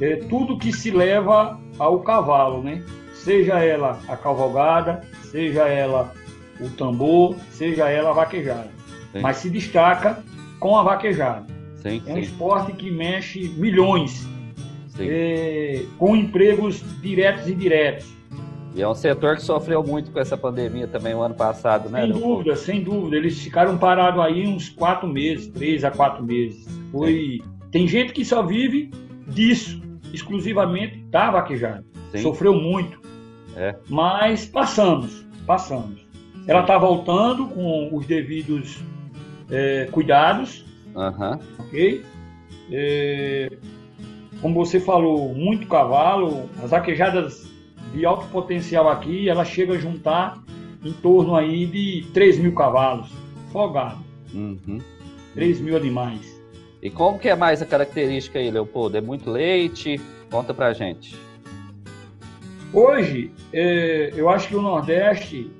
[0.00, 2.82] É tudo que se leva ao cavalo, né?
[3.14, 6.12] Seja ela a cavalgada, seja ela
[6.60, 8.76] o tambor, seja ela a vaquejada.
[9.16, 9.22] Sim.
[9.22, 10.22] mas se destaca
[10.60, 11.55] com a vaquejada.
[11.90, 12.20] Sim, é um sim.
[12.20, 14.26] esporte que mexe milhões,
[14.98, 18.16] é, com empregos diretos e indiretos.
[18.74, 22.02] E é um setor que sofreu muito com essa pandemia também o ano passado, né?
[22.02, 23.16] Sem dúvida, sem dúvida.
[23.16, 26.66] Eles ficaram parados aí uns quatro meses, três a quatro meses.
[26.92, 28.90] Foi, Tem gente que só vive
[29.28, 29.80] disso,
[30.12, 31.84] exclusivamente da vaquejada.
[32.12, 32.18] Sim.
[32.18, 33.00] Sofreu muito.
[33.56, 33.74] É.
[33.88, 36.06] Mas passamos, passamos.
[36.46, 38.78] Ela está voltando com os devidos
[39.50, 41.38] é, cuidados, Aham.
[41.58, 42.04] ok?
[42.72, 43.50] É,
[44.40, 47.46] como você falou, muito cavalo, as vaquejadas
[47.92, 50.42] de alto potencial aqui, ela chega a juntar
[50.84, 53.08] em torno aí de 3 mil cavalos,
[53.52, 53.98] folgado,
[54.34, 54.78] Uhum.
[55.34, 56.40] 3 mil animais.
[56.82, 58.96] E como que é mais a característica aí, Leopoldo?
[58.96, 60.00] É muito leite?
[60.30, 61.16] Conta pra gente.
[62.72, 65.50] Hoje, é, eu acho que o Nordeste,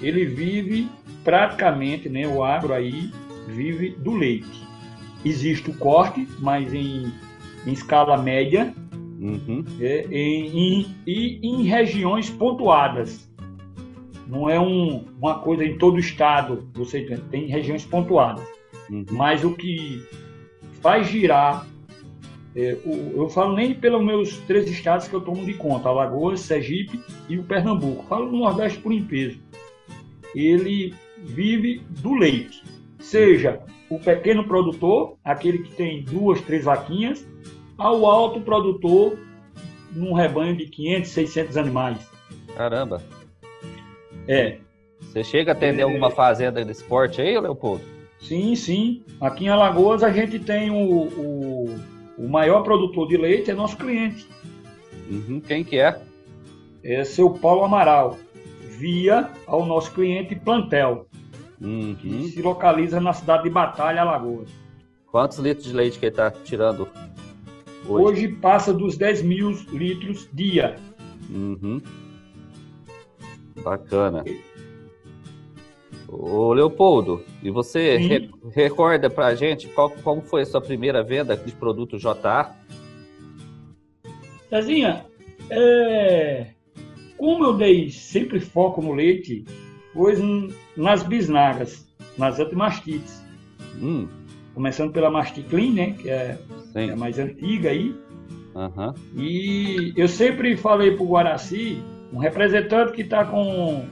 [0.00, 0.88] ele vive
[1.24, 3.10] praticamente, né, o agro aí
[3.48, 4.69] vive do leite.
[5.24, 7.12] Existe o corte, mas em,
[7.66, 8.72] em escala média
[9.20, 9.64] Uhum.
[9.80, 13.28] é, em, em- e em regiões pontuadas.
[14.26, 18.46] Não é um- uma coisa em todo o estado, você tem, tem regiões pontuadas.
[18.90, 19.04] Uhum.
[19.10, 20.02] Mas o que
[20.80, 21.66] faz girar,
[22.56, 26.40] é, o- eu falo nem pelos meus três estados que eu tomo de conta, Alagoas,
[26.40, 28.06] Sergipe e o Pernambuco.
[28.08, 29.38] Falo no Nordeste por em peso.
[30.34, 32.62] Ele vive do leite.
[33.00, 37.26] Seja o pequeno produtor, aquele que tem duas, três vaquinhas,
[37.76, 39.18] ao alto produtor
[39.92, 41.98] num rebanho de 500, 600 animais.
[42.54, 43.02] Caramba.
[44.28, 44.58] É,
[45.00, 45.84] Você chega a atender É.
[45.84, 47.82] alguma fazenda de esporte aí, Leopoldo?
[48.20, 49.02] sim, sim.
[49.20, 50.76] Aqui em Alagoas a gente tem o,
[51.08, 51.78] o,
[52.18, 54.28] o maior produtor de leite, é nosso cliente.
[55.10, 55.40] Uhum.
[55.40, 55.98] Quem que é?
[56.84, 58.18] é seu Paulo Amaral,
[58.68, 61.06] via ao nosso cliente Plantel,
[61.60, 62.24] que Uhum.
[62.28, 64.48] se localiza na cidade de Batalha, Alagoas.
[65.06, 66.88] Quantos litros de leite que ele tá tirando
[67.86, 68.04] hoje?
[68.04, 70.76] Hoje passa dos 10 mil litros dia.
[71.28, 71.80] Uhum.
[73.62, 74.24] Bacana.
[76.08, 81.36] Ô Leopoldo, e você re- recorda pra gente qual, como foi a sua primeira venda
[81.36, 82.52] de produto JA?
[84.48, 85.04] Cezinha,
[85.48, 86.48] é,
[87.16, 89.44] como eu dei sempre foco no leite,
[89.92, 93.22] foi n- nas bisnagas, nas antimastites.
[93.80, 94.06] Hum,
[94.54, 96.36] Começando pela Masticlean, né, que é,
[96.74, 96.90] é sim.
[96.90, 97.94] a mais antiga aí.
[98.54, 98.94] Aham.
[99.16, 101.80] E eu sempre falei para o Guaraci,
[102.12, 103.84] um representante que está com,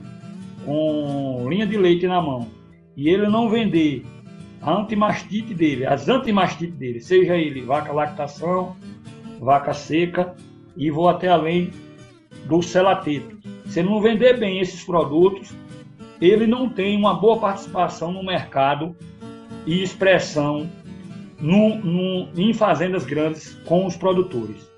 [0.65, 2.47] com linha de leite na mão,
[2.95, 4.05] e ele não vender
[4.61, 8.75] a antimastite dele, as antimastites dele, seja ele vaca lactação,
[9.39, 10.35] vaca seca,
[10.75, 11.71] e vou até além
[12.45, 13.37] do celateto.
[13.67, 15.53] Se ele não vender bem esses produtos,
[16.21, 18.95] ele não tem uma boa participação no mercado
[19.65, 20.69] e expressão
[21.39, 24.69] no- no- em fazendas grandes com os produtores.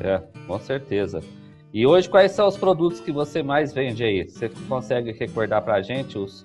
[0.00, 1.20] É, com certeza.
[1.72, 4.28] E hoje, quais são os produtos que você mais vende aí?
[4.28, 6.44] Você consegue recordar pra gente os,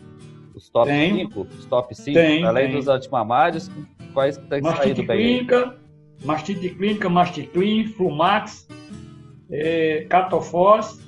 [0.56, 1.16] os top Tenho.
[1.28, 1.42] 5?
[1.60, 2.14] Os top 5?
[2.18, 2.78] Tenho, Além tenho.
[2.78, 3.70] dos antimamários,
[4.14, 5.24] quais que tem saído bem aí?
[5.36, 5.76] clínica,
[6.24, 8.68] mastite clínica, masticlean, flumax,
[9.52, 11.00] é, catofós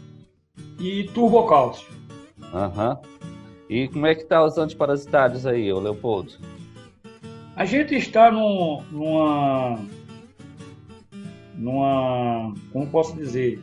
[0.79, 1.88] e turbocálcio.
[2.53, 2.99] Aham.
[3.69, 6.33] E como é que tá os antiparasitários aí, ô Leopoldo?
[7.55, 9.79] A gente está num- numa,
[11.55, 13.59] numa, como posso dizer,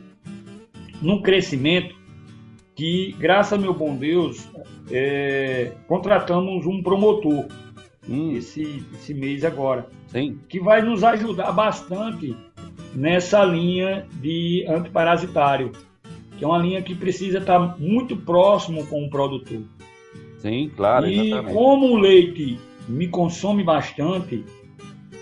[1.01, 1.95] num crescimento
[2.75, 4.47] que, graças a meu bom Deus,
[4.91, 7.45] é, contratamos um promotor
[8.09, 9.87] Hum, esse, esse mês agora.
[10.07, 10.39] sim.
[10.47, 12.33] que vai nos ajudar bastante
[12.95, 15.73] nessa linha de antiparasitário,
[16.37, 19.61] que é uma linha que precisa estar muito próximo com o produtor.
[20.39, 21.53] Sim, claro, e exatamente.
[21.53, 24.45] como o leite me consome bastante,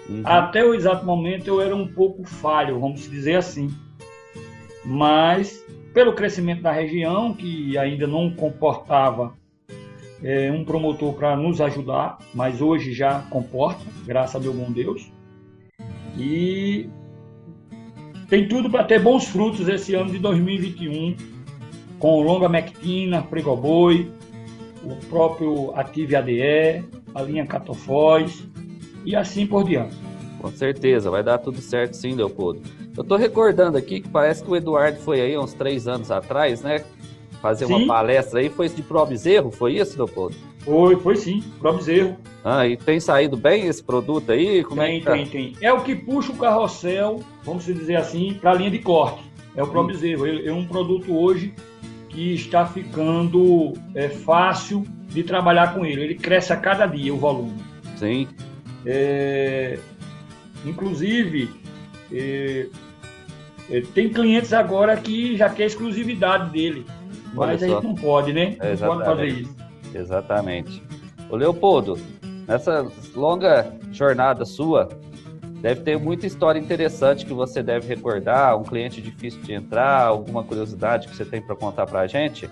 [0.08, 0.22] Uhum.
[0.24, 3.74] até o exato momento eu era um pouco falho, vamos dizer assim.
[4.84, 9.34] Mas, pelo crescimento da região, que ainda não comportava
[10.24, 15.12] é, um promotor para nos ajudar, mas hoje já comporta, graças a meu bom Deus.
[16.18, 16.88] E
[18.28, 21.16] tem tudo para ter bons frutos esse ano de 2021,
[22.00, 24.12] com longa mectina, pregoboi,
[24.84, 28.48] o próprio Ative ADE, a linha Catofós
[29.06, 29.96] e assim por diante.
[30.40, 32.62] Com certeza, vai dar tudo certo sim, Leopoldo.
[32.96, 36.62] Eu tô recordando aqui que parece que o Eduardo foi aí uns três anos atrás,
[36.62, 36.84] né?
[37.46, 37.86] Fazer uma Sim.
[37.86, 40.36] palestra aí, foi de pro bezerro, foi isso, Leopoldo?
[40.62, 42.18] Foi, foi sim, pro bezerro.
[42.44, 44.64] Ah, e tem saído bem esse produto aí?
[44.64, 45.12] Como é tem, que tá?
[45.12, 45.54] tem, tem.
[45.62, 49.22] É o que puxa o carrossel, vamos dizer assim, para a linha de corte.
[49.56, 49.86] É o pro Hum.
[49.86, 50.26] bezerro.
[50.26, 51.54] É é um produto hoje
[52.10, 56.02] que está ficando é, fácil de trabalhar com ele.
[56.02, 57.54] Ele cresce a cada dia o volume.
[57.96, 58.28] Sim,
[58.88, 59.78] É,
[60.66, 61.50] inclusive,
[62.12, 62.68] é,
[63.70, 66.86] é, tem clientes agora que já quer exclusividade dele.
[67.36, 67.74] Mas a só.
[67.76, 68.56] gente não pode, né?
[68.60, 69.56] É, não pode fazer isso.
[69.94, 70.84] exatamente.
[71.30, 71.98] Ô Leopoldo,
[72.48, 74.90] Nessa longa jornada sua,
[75.62, 80.44] deve ter muita história interessante que você deve recordar, um cliente difícil de entrar, alguma
[80.44, 82.48] curiosidade que você tem para contar para a gente?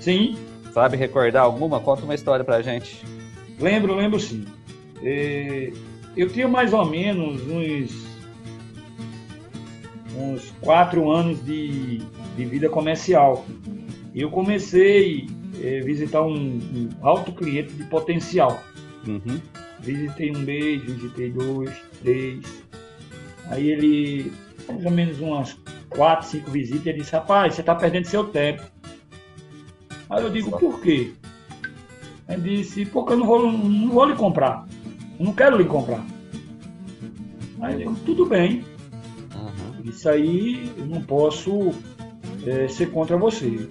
[0.00, 0.36] Sim.
[0.72, 1.78] Sabe recordar alguma?
[1.80, 3.04] Conta uma história para a gente.
[3.58, 4.44] Lembro, lembro sim.
[5.02, 5.72] É,
[6.16, 8.06] eu tinha mais ou menos uns,
[10.16, 12.02] uns quatro anos de,
[12.40, 13.44] de vida comercial.
[14.14, 15.26] Eu comecei
[15.62, 18.62] a é, visitar um, um alto cliente de potencial.
[19.06, 19.40] Uhum.
[19.80, 21.70] Visitei um mês, visitei dois,
[22.02, 22.44] três.
[23.50, 24.32] Aí ele,
[24.68, 25.56] mais ou menos umas
[25.88, 28.62] quatro, cinco visitas, ele disse, rapaz, você está perdendo seu tempo.
[30.08, 31.12] Aí eu digo, por quê?
[32.28, 34.66] Ele disse, porque eu não vou, não vou lhe comprar.
[35.18, 36.04] Eu não quero lhe comprar.
[37.60, 38.64] Aí eu digo, tudo bem.
[39.34, 39.90] Uhum.
[39.90, 41.72] Isso aí eu não posso
[42.46, 43.68] é, ser contra você.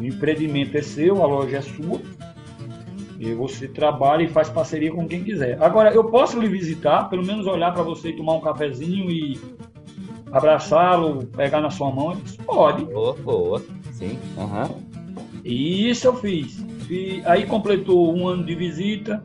[0.00, 2.00] O empreendimento é seu, a loja é sua.
[3.18, 5.56] E você trabalha e faz parceria com quem quiser.
[5.62, 9.40] Agora, eu posso lhe visitar, pelo menos olhar para você e tomar um cafezinho e
[10.30, 12.14] abraçá-lo, pegar na sua mão?
[12.16, 12.84] Disse, Pode.
[12.84, 13.62] Boa, boa.
[13.92, 14.18] Sim.
[14.36, 14.82] Uhum.
[15.42, 16.62] E isso eu fiz.
[16.90, 19.24] E aí completou um ano de visita,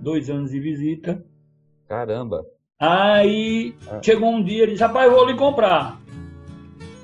[0.00, 1.24] dois anos de visita.
[1.88, 2.44] Caramba.
[2.80, 4.00] Aí Ah.
[4.02, 5.97] chegou um dia e disse, rapaz, eu vou lhe comprar.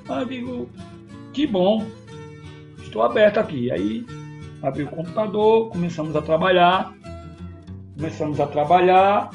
[0.07, 0.69] Aí eu digo,
[1.33, 1.85] que bom,
[2.81, 3.71] estou aberto aqui.
[3.71, 4.05] Aí
[4.61, 6.93] abri o computador, começamos a trabalhar,
[7.95, 9.29] começamos a trabalhar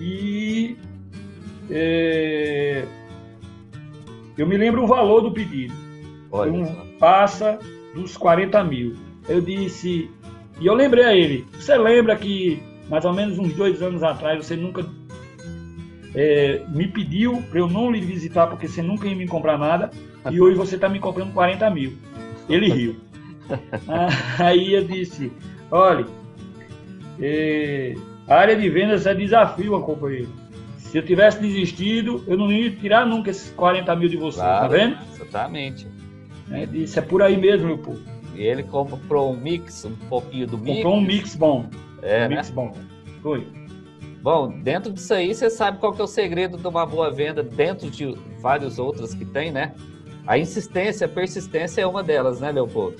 [0.00, 0.76] e
[1.70, 2.84] é,
[4.36, 5.74] eu me lembro o valor do pedido.
[6.30, 6.52] Olha.
[6.52, 6.84] Um só.
[6.98, 7.58] passa
[7.94, 8.96] dos 40 mil.
[9.28, 10.10] Eu disse,
[10.60, 14.44] e eu lembrei a ele, você lembra que mais ou menos uns dois anos atrás
[14.44, 14.84] você nunca
[16.14, 19.90] é, me pediu para eu não lhe visitar porque você nunca ia me comprar nada
[20.30, 21.94] e hoje você está me comprando 40 mil.
[22.48, 22.96] Ele riu.
[24.38, 25.32] Aí eu disse,
[25.70, 26.06] olha,
[27.20, 27.94] é,
[28.28, 30.28] a área de vendas é desafio, companheiro.
[30.78, 34.44] Se eu tivesse desistido, eu não ia tirar nunca esses 40 mil de você, tá
[34.44, 34.98] Claro, vendo?
[35.12, 35.88] Exatamente.
[36.50, 38.00] Ele disse, é por aí mesmo, meu povo.
[38.34, 40.76] E ele comprou um mix, um pouquinho do mix.
[40.76, 41.66] Comprou um mix bom.
[42.02, 42.36] É, um né?
[42.36, 42.72] mix bom.
[43.22, 43.46] Foi.
[44.24, 47.42] Bom, dentro disso aí, você sabe qual que é o segredo de uma boa venda,
[47.42, 49.74] dentro de vários outros que tem, né?
[50.26, 52.96] A insistência, a persistência é uma delas, né, Leopoldo?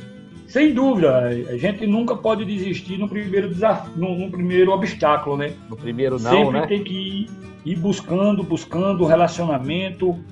[0.47, 5.55] Sem dúvida, a gente nunca pode desistir no primeiro desafio, no, no primeiro obstáculo, né?
[5.71, 6.67] No primeiro não, Sempre né?
[6.67, 7.31] tem que ir,
[7.65, 10.23] ir buscando, buscando o relacionamento,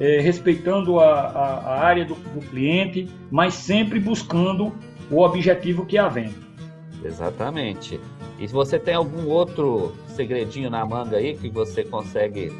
[0.00, 4.72] eh, respeitando a, a, a área do, do cliente, mas sempre buscando
[5.10, 6.48] o objetivo que é a venda.
[7.04, 8.00] Exatamente.
[8.38, 12.52] E se você tem algum outro segredinho na manga aí que você consegue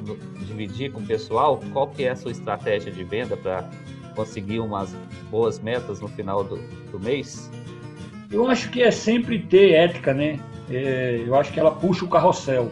[0.47, 3.69] dividir com o pessoal, qual que é a sua estratégia de venda para
[4.17, 4.95] conseguir umas
[5.31, 6.57] boas metas no final do,
[6.91, 7.49] do mês?
[8.31, 10.41] Eu acho que é sempre ter ética, né?
[10.69, 12.71] Eh, eu acho que ela puxa o carrossel.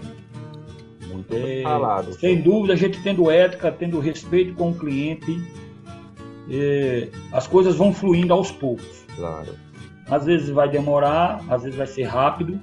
[1.07, 2.13] Muito É, falado.
[2.15, 5.41] Sem dúvida, a gente tendo ética, tendo respeito com o cliente,
[6.51, 9.05] é, as coisas vão fluindo aos poucos.
[9.15, 9.55] Claro.
[10.11, 12.61] Às vezes vai demorar, às vezes vai ser rápido,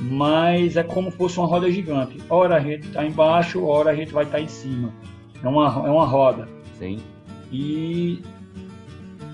[0.00, 2.18] mas é como se fosse uma roda gigante.
[2.28, 4.92] Ora a gente está embaixo, ora a gente vai estar em cima.
[5.42, 6.48] É uma, é uma roda.
[6.78, 6.98] Sim.
[7.52, 8.22] E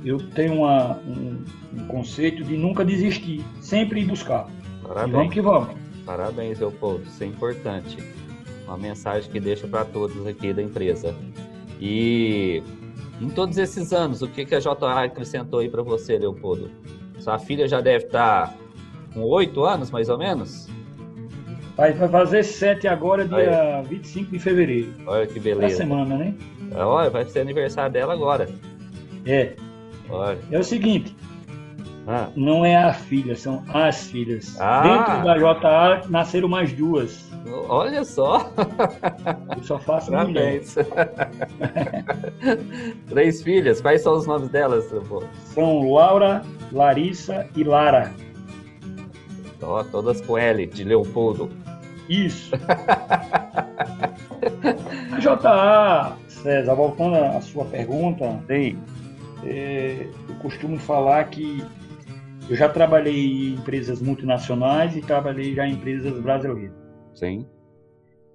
[0.04, 1.44] eu tenho uma- um,
[1.74, 4.48] um conceito de nunca desistir, sempre ir buscar.
[4.82, 5.12] E Parabéns.
[5.12, 5.68] vamos que vamos.
[6.04, 7.04] Parabéns, Leopoldo.
[7.04, 7.98] Isso é importante.
[8.66, 11.14] Uma mensagem que deixa para todos aqui da empresa.
[11.80, 12.62] E
[13.20, 16.70] em todos esses anos, o que, que a JA acrescentou aí para você, Leopoldo?
[17.18, 18.56] Sua filha já deve estar
[19.14, 20.68] com oito anos, mais ou menos?
[21.76, 24.92] Vai, fazer sete agora, dia 25 de fevereiro.
[25.06, 25.76] Olha que Da beleza.
[25.78, 26.34] semana, né?
[26.74, 28.48] Olha, vai ser aniversário dela agora.
[29.24, 29.54] É.
[30.10, 30.38] Olha.
[30.50, 31.16] É o seguinte,
[32.06, 34.60] Ah, não é a filha, são as filhas.
[34.60, 34.82] Ah.
[34.82, 37.30] Dentro da JA nasceram mais duas.
[37.68, 38.50] olha só.
[39.56, 40.60] Eu só faço mulher.
[40.62, 40.74] Parabéns.
[43.08, 43.80] Três filhas.
[43.80, 44.92] Quais são os nomes delas?
[45.54, 46.42] São Laura,
[46.72, 48.12] Larissa e Lara.
[49.62, 51.50] Ó, todas com L, de Leopoldo.
[52.08, 52.50] Isso.
[55.12, 58.78] A JA, César, voltando à sua pergunta, Sim.
[59.44, 61.62] é, eu costumo falar que
[62.48, 63.14] eu já trabalhei
[63.50, 66.74] em empresas multinacionais e trabalhei já em empresas brasileiras.
[67.14, 67.46] Sim.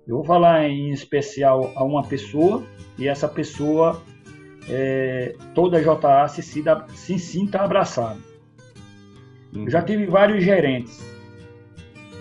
[0.08, 2.64] Eu vou falar em especial a uma pessoa
[2.98, 4.02] e essa pessoa,
[4.70, 8.20] é, toda a JA se, sinta- se sinta abraçada.
[9.54, 11.04] Eu já tive vários gerentes,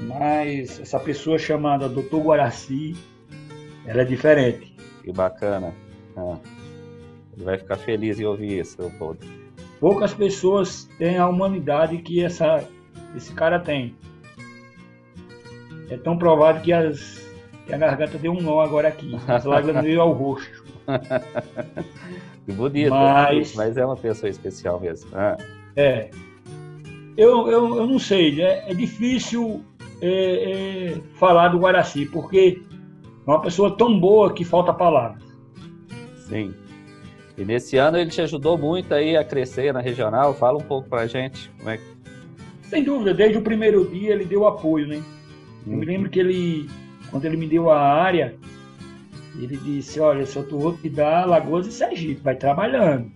[0.03, 2.19] mas essa pessoa chamada Dr.
[2.19, 2.95] Guaraci,
[3.87, 4.75] ela é diferente.
[5.03, 5.73] Que bacana.
[6.17, 6.37] Ah,
[7.35, 9.21] Ele vai ficar feliz em ouvir isso, Leopoldo.
[9.81, 12.67] Poucas pessoas têm a humanidade que essa,
[13.15, 13.95] esse cara tem.
[15.91, 17.27] é tão provado que, as,
[17.67, 19.15] que a garganta deu um nó agora aqui.
[19.29, 20.65] As lágrimas veio ao rosto.
[22.47, 22.91] que bonito.
[22.91, 25.11] Mas, mas é uma pessoa especial mesmo.
[25.15, 25.37] Ah.
[25.77, 26.11] É.
[27.17, 29.65] Eu, eu, eu não sei, é, é difícil
[30.01, 32.63] é, é, falar do Guaraci, porque
[33.27, 35.23] é uma pessoa tão boa que falta palavras.
[36.29, 36.55] Sim.
[37.37, 40.35] E nesse ano ele te ajudou muito aí a crescer na regional.
[40.35, 41.85] Fala um pouco pra gente como é que.
[42.63, 45.03] Sem dúvida, desde o primeiro dia ele deu apoio, né?
[45.67, 45.85] Eu me uhum.
[45.85, 46.69] lembro que ele,
[47.11, 48.35] quando ele me deu a área,
[49.39, 53.11] ele disse, olha, só tu vou te dar Lagoas e Sergipe, vai trabalhando.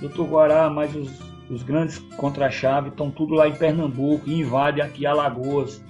[0.00, 5.06] Doutor Guará, mas os, os grandes contra-chave estão tudo lá em Pernambuco e invade aqui
[5.06, 5.82] Alagoas.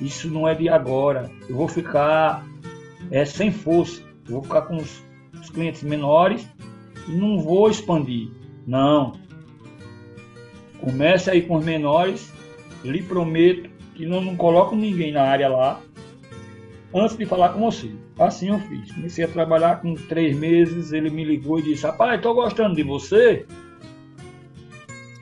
[0.00, 1.30] Isso não é de agora.
[1.48, 2.44] Eu vou ficar
[3.10, 4.02] é, sem força.
[4.26, 5.02] Eu vou ficar com os,
[5.40, 6.48] os clientes menores
[7.08, 8.30] e não vou expandir.
[8.66, 9.12] Não.
[10.80, 12.32] Comece aí com os menores.
[12.84, 15.80] Lhe prometo que não, não coloco ninguém na área lá
[16.94, 17.90] antes de falar com você.
[18.18, 18.92] Assim eu fiz.
[18.92, 20.92] Comecei a trabalhar com três meses.
[20.92, 23.46] Ele me ligou e disse: Rapaz, estou gostando de você.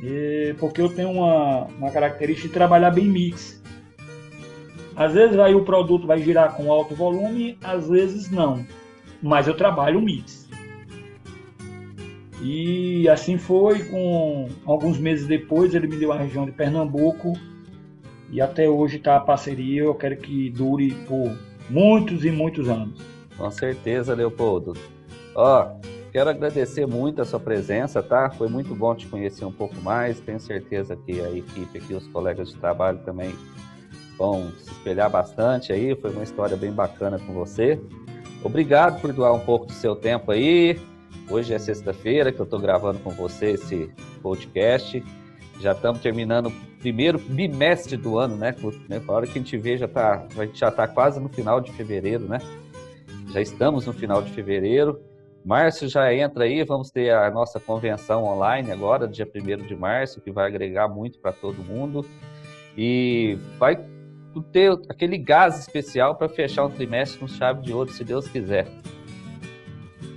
[0.02, 3.62] E, porque eu tenho uma, uma característica de trabalhar bem mix.
[4.96, 8.64] Às vezes aí o produto vai girar com alto volume, às vezes não.
[9.22, 10.48] Mas eu trabalho mix.
[12.42, 17.32] E assim foi, com alguns meses depois ele me deu a região de Pernambuco
[18.30, 19.82] e até hoje está a parceria.
[19.82, 21.32] Eu quero que dure por
[21.70, 23.00] muitos e muitos anos.
[23.36, 24.74] Com certeza, Leopoldo.
[25.34, 25.70] Ó,
[26.14, 28.30] quero agradecer muito a sua presença, tá?
[28.30, 30.20] Foi muito bom te conhecer um pouco mais.
[30.20, 33.34] Tenho certeza que a equipe aqui, os colegas de trabalho também
[34.16, 35.96] vão se espelhar bastante aí.
[35.96, 37.80] Foi uma história bem bacana com você.
[38.44, 40.80] Obrigado por doar um pouco do seu tempo aí.
[41.28, 43.90] Hoje é sexta-feira que eu estou gravando com você esse
[44.22, 45.02] podcast.
[45.58, 48.54] Já estamos terminando o primeiro bimestre do ano, né?
[49.08, 51.60] A hora que a gente vê, já tá, a gente já está quase no final
[51.60, 52.38] de fevereiro, né?
[53.32, 55.00] Já estamos no final de fevereiro.
[55.44, 60.20] Março já entra aí, vamos ter a nossa convenção online agora, dia 1 de março,
[60.22, 62.06] que vai agregar muito para todo mundo.
[62.76, 63.78] E vai
[64.50, 68.66] ter aquele gás especial para fechar um trimestre com chave de ouro, se Deus quiser.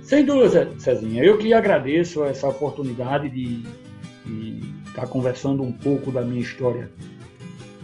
[0.02, 1.22] Sem dúvida, Cezinha.
[1.22, 3.62] Eu que agradeço essa oportunidade de,
[4.24, 6.90] de estar tá conversando um pouco da minha história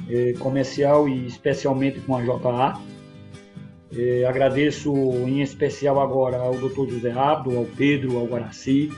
[0.09, 2.81] é, comercial e especialmente com a JA.
[3.97, 6.91] É, agradeço em especial agora ao Dr.
[6.91, 8.93] José Abdo, ao Pedro, ao Guaraci,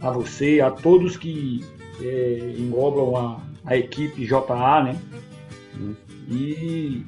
[0.00, 1.64] a você, a todos que
[2.02, 4.96] é, englobam a, a, equipe JA, né?
[6.28, 7.02] E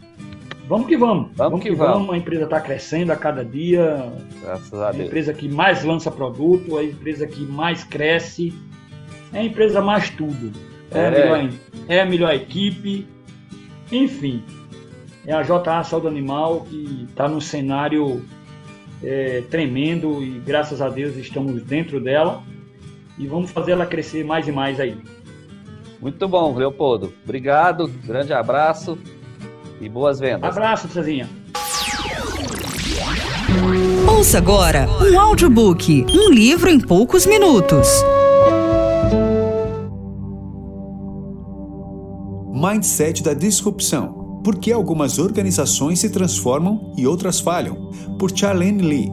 [0.66, 1.30] vamos que vamos.
[1.34, 1.94] Vamos, vamos que, que vamos.
[1.94, 2.14] vamos.
[2.14, 4.10] A empresa está crescendo a cada dia.
[4.40, 5.00] Graças a Deus.
[5.00, 8.54] É a empresa que mais lança produto, é a empresa que mais cresce
[9.32, 10.52] é a empresa mais tudo.
[10.90, 11.06] É, é.
[11.06, 11.50] A, melhor,
[11.88, 13.06] é a melhor equipe,
[13.90, 14.42] enfim.
[15.26, 18.24] É a JA Saúde Animal que está no cenário
[19.02, 22.42] é, tremendo e graças a Deus estamos dentro dela
[23.18, 24.96] e vamos fazer ela crescer mais e mais aí.
[26.00, 27.12] Muito bom, Leopoldo.
[27.24, 28.98] Obrigado, grande abraço
[29.80, 30.56] e boas vendas.
[30.56, 31.28] Abraço, Cezinha.
[34.08, 37.88] Ouça agora um audiobook, um livro em poucos minutos.
[42.52, 44.19] Mindset da Disrupção.
[44.42, 47.90] Por que algumas organizações se transformam e outras falham?
[48.18, 49.10] Por Charlene Lee.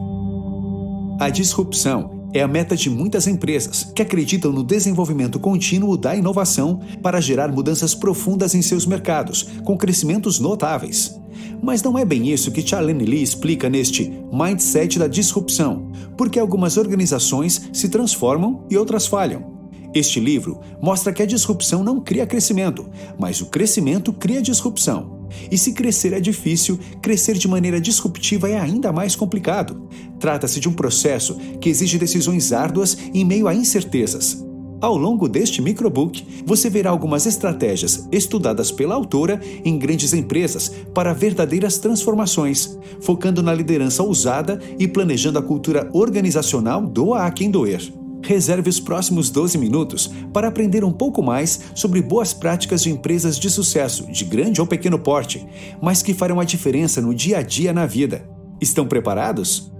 [1.19, 6.79] A disrupção é a meta de muitas empresas que acreditam no desenvolvimento contínuo da inovação
[7.01, 11.19] para gerar mudanças profundas em seus mercados, com crescimentos notáveis.
[11.61, 16.77] Mas não é bem isso que Charlene Lee explica neste Mindset da Disrupção, porque algumas
[16.77, 19.57] organizações se transformam e outras falham.
[19.93, 25.16] Este livro mostra que a disrupção não cria crescimento, mas o crescimento cria disrupção.
[25.51, 29.87] E se crescer é difícil, crescer de maneira disruptiva é ainda mais complicado.
[30.19, 34.45] Trata-se de um processo que exige decisões árduas em meio a incertezas.
[34.79, 41.13] Ao longo deste microbook, você verá algumas estratégias estudadas pela autora em grandes empresas para
[41.13, 47.81] verdadeiras transformações, focando na liderança ousada e planejando a cultura organizacional doa a quem doer.
[48.23, 53.39] Reserve os próximos 12 minutos para aprender um pouco mais sobre boas práticas de empresas
[53.39, 55.45] de sucesso, de grande ou pequeno porte,
[55.81, 58.27] mas que farão a diferença no dia a dia na vida.
[58.59, 59.71] Estão preparados?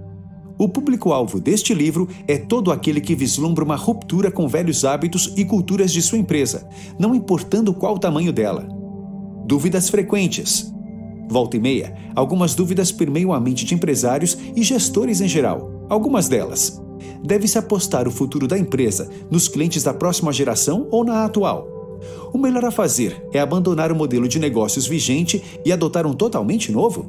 [0.58, 5.44] O público-alvo deste livro é todo aquele que vislumbra uma ruptura com velhos hábitos e
[5.44, 6.68] culturas de sua empresa,
[6.98, 8.66] não importando qual o tamanho dela.
[9.46, 10.72] Dúvidas frequentes.
[11.28, 15.86] Volta e meia, algumas dúvidas permeiam a mente de empresários e gestores em geral.
[15.88, 16.80] Algumas delas
[17.22, 21.78] deve-se apostar o futuro da empresa nos clientes da próxima geração ou na atual?
[22.32, 26.70] O melhor a fazer é abandonar o modelo de negócios vigente e adotar um totalmente
[26.70, 27.06] novo?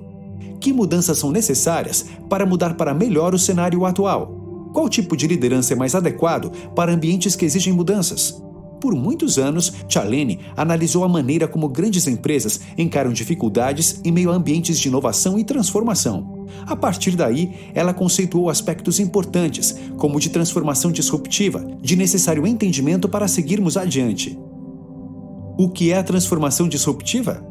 [0.60, 4.70] Que mudanças são necessárias para mudar para melhor o cenário atual?
[4.74, 8.42] Qual tipo de liderança é mais adequado para ambientes que exigem mudanças?
[8.80, 14.36] Por muitos anos, Chalene analisou a maneira como grandes empresas encaram dificuldades em meio a
[14.36, 16.48] ambientes de inovação e transformação.
[16.66, 23.28] A partir daí, ela conceituou aspectos importantes, como de transformação disruptiva, de necessário entendimento para
[23.28, 24.40] seguirmos adiante.
[25.58, 27.46] O que é a transformação disruptiva?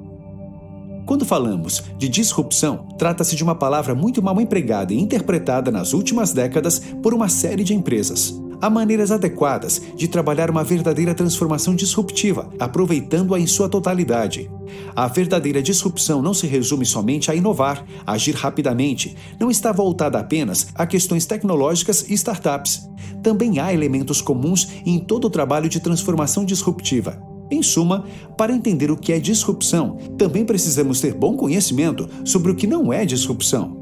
[1.04, 6.32] Quando falamos de disrupção, trata-se de uma palavra muito mal empregada e interpretada nas últimas
[6.32, 8.34] décadas por uma série de empresas.
[8.60, 14.50] Há maneiras adequadas de trabalhar uma verdadeira transformação disruptiva, aproveitando-a em sua totalidade.
[14.96, 20.68] A verdadeira disrupção não se resume somente a inovar, agir rapidamente, não está voltada apenas
[20.74, 22.88] a questões tecnológicas e startups.
[23.22, 27.22] Também há elementos comuns em todo o trabalho de transformação disruptiva.
[27.50, 28.04] Em suma,
[28.36, 32.92] para entender o que é disrupção, também precisamos ter bom conhecimento sobre o que não
[32.92, 33.76] é disrupção.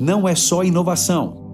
[0.00, 1.49] Não é só inovação,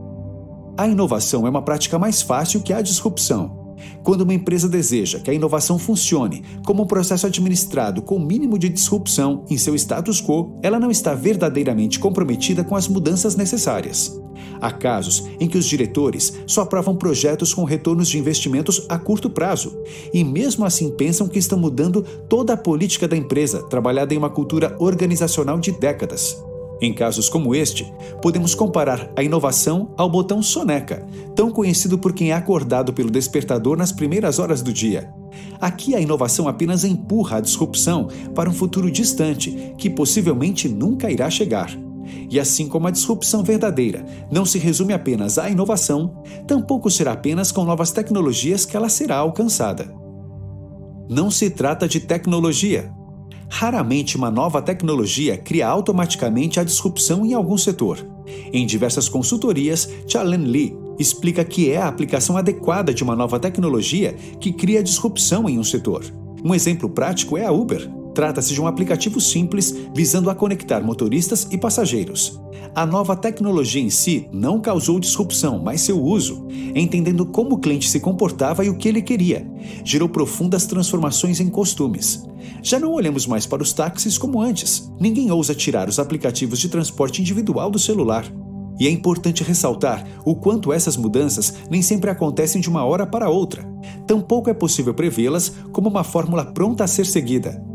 [0.77, 3.65] a inovação é uma prática mais fácil que a disrupção.
[4.03, 8.59] Quando uma empresa deseja que a inovação funcione como um processo administrado com o mínimo
[8.59, 14.21] de disrupção em seu status quo, ela não está verdadeiramente comprometida com as mudanças necessárias.
[14.61, 19.29] Há casos em que os diretores só aprovam projetos com retornos de investimentos a curto
[19.29, 19.77] prazo
[20.13, 24.31] e, mesmo assim, pensam que estão mudando toda a política da empresa, trabalhada em uma
[24.31, 26.37] cultura organizacional de décadas.
[26.81, 32.31] Em casos como este, podemos comparar a inovação ao botão soneca, tão conhecido por quem
[32.31, 35.11] é acordado pelo despertador nas primeiras horas do dia.
[35.59, 41.31] Aqui a inovação apenas empurra a disrupção para um futuro distante, que possivelmente nunca irá
[41.31, 41.71] chegar.
[42.31, 47.51] E assim como a disrupção verdadeira não se resume apenas à inovação, tampouco será apenas
[47.51, 49.93] com novas tecnologias que ela será alcançada.
[51.09, 52.93] Não se trata de tecnologia,
[53.49, 58.05] Raramente uma nova tecnologia cria automaticamente a disrupção em algum setor.
[58.53, 64.15] Em diversas consultorias, Chalen Lee explica que é a aplicação adequada de uma nova tecnologia
[64.41, 66.05] que cria disrupção em um setor.
[66.45, 67.96] Um exemplo prático é a Uber.
[68.17, 72.41] Trata-se de um aplicativo simples visando a conectar motoristas e passageiros.
[72.75, 77.91] A nova tecnologia em si não causou disrupção, mas seu uso, entendendo como o cliente
[77.91, 79.47] se comportava e o que ele queria,
[79.85, 82.25] gerou profundas transformações em costumes.
[82.63, 84.91] Já não olhamos mais para os táxis como antes.
[84.99, 88.25] Ninguém ousa tirar os aplicativos de transporte individual do celular.
[88.81, 93.29] E é importante ressaltar o quanto essas mudanças nem sempre acontecem de uma hora para
[93.29, 93.63] outra.
[94.07, 97.66] Tampouco é possível prevê-las como uma fórmula pronta a ser seguida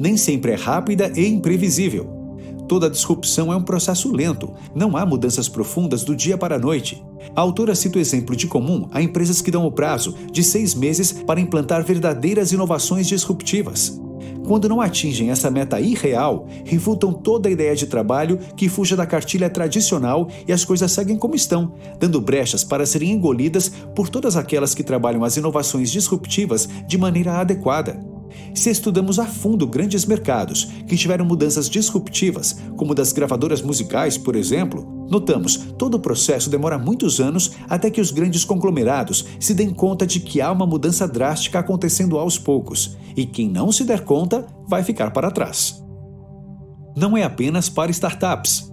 [0.00, 2.18] nem sempre é rápida e imprevisível.
[2.66, 7.04] Toda disrupção é um processo lento, não há mudanças profundas do dia para a noite.
[7.34, 10.74] A autora cita o exemplo de comum a empresas que dão o prazo de seis
[10.74, 14.00] meses para implantar verdadeiras inovações disruptivas.
[14.46, 19.06] Quando não atingem essa meta irreal, refutam toda a ideia de trabalho que fuja da
[19.06, 24.36] cartilha tradicional e as coisas seguem como estão, dando brechas para serem engolidas por todas
[24.36, 28.00] aquelas que trabalham as inovações disruptivas de maneira adequada.
[28.54, 34.36] Se estudamos a fundo grandes mercados que tiveram mudanças disruptivas, como das gravadoras musicais, por
[34.36, 39.70] exemplo, notamos todo o processo demora muitos anos até que os grandes conglomerados se deem
[39.70, 44.04] conta de que há uma mudança drástica acontecendo aos poucos, e quem não se der
[44.04, 45.82] conta vai ficar para trás.
[46.96, 48.70] Não é apenas para startups.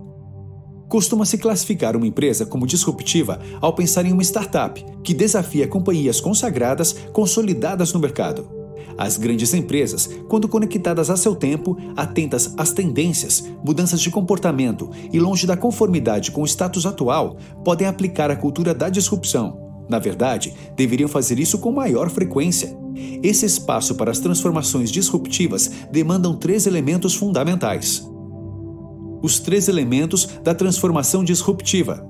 [0.87, 6.93] Costuma-se classificar uma empresa como disruptiva ao pensar em uma startup que desafia companhias consagradas
[7.11, 8.56] consolidadas no mercado.
[8.97, 15.19] As grandes empresas, quando conectadas a seu tempo, atentas às tendências, mudanças de comportamento e
[15.19, 19.67] longe da conformidade com o status atual, podem aplicar a cultura da disrupção.
[19.87, 22.75] Na verdade, deveriam fazer isso com maior frequência.
[23.21, 28.03] Esse espaço para as transformações disruptivas demandam três elementos fundamentais.
[29.21, 32.05] Os três elementos da transformação disruptiva.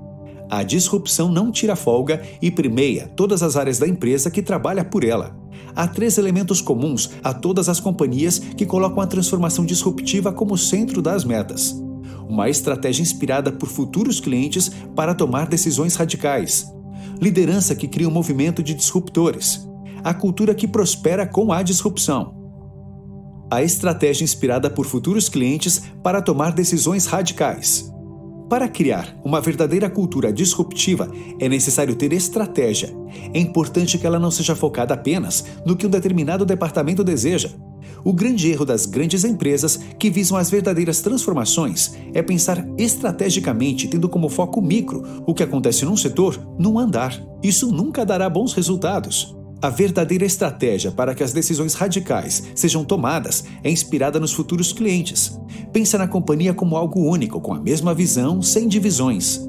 [0.49, 5.03] A disrupção não tira folga e primeia todas as áreas da empresa que trabalha por
[5.03, 5.37] ela.
[5.77, 11.03] Há três elementos comuns a todas as companhias que colocam a transformação disruptiva como centro
[11.03, 11.71] das metas.
[12.27, 16.65] Uma estratégia inspirada por futuros clientes para tomar decisões radicais.
[17.21, 19.69] Liderança que cria um movimento de disruptores.
[20.03, 22.33] A cultura que prospera com a disrupção.
[23.51, 27.93] A estratégia inspirada por futuros clientes para tomar decisões radicais.
[28.49, 32.95] Para criar uma verdadeira cultura disruptiva, é necessário ter estratégia.
[33.33, 37.49] É importante que ela não seja focada apenas no que um determinado departamento deseja.
[38.05, 44.07] O grande erro das grandes empresas que visam as verdadeiras transformações é pensar estrategicamente, tendo
[44.07, 47.21] como foco micro o que acontece num setor, num andar.
[47.43, 49.36] Isso nunca dará bons resultados.
[49.59, 55.39] A verdadeira estratégia para que as decisões radicais sejam tomadas é inspirada nos futuros clientes.
[55.73, 59.41] Pensa na companhia como algo único, com a mesma visão, sem divisões.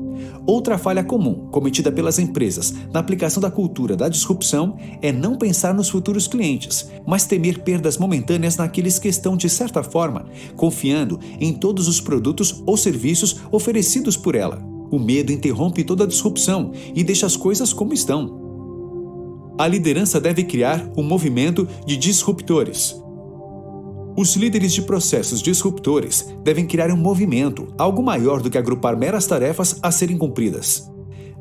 [0.46, 5.74] Outra falha comum cometida pelas empresas na aplicação da cultura da disrupção é não pensar
[5.74, 10.24] nos futuros clientes, mas temer perdas momentâneas naqueles que estão, de certa forma,
[10.56, 14.59] confiando em todos os produtos ou serviços oferecidos por ela.
[14.90, 18.47] O medo interrompe toda a disrupção e deixa as coisas como estão.
[19.59, 22.94] A liderança deve criar um movimento de disruptores.
[24.16, 29.26] Os líderes de processos disruptores devem criar um movimento, algo maior do que agrupar meras
[29.26, 30.88] tarefas a serem cumpridas.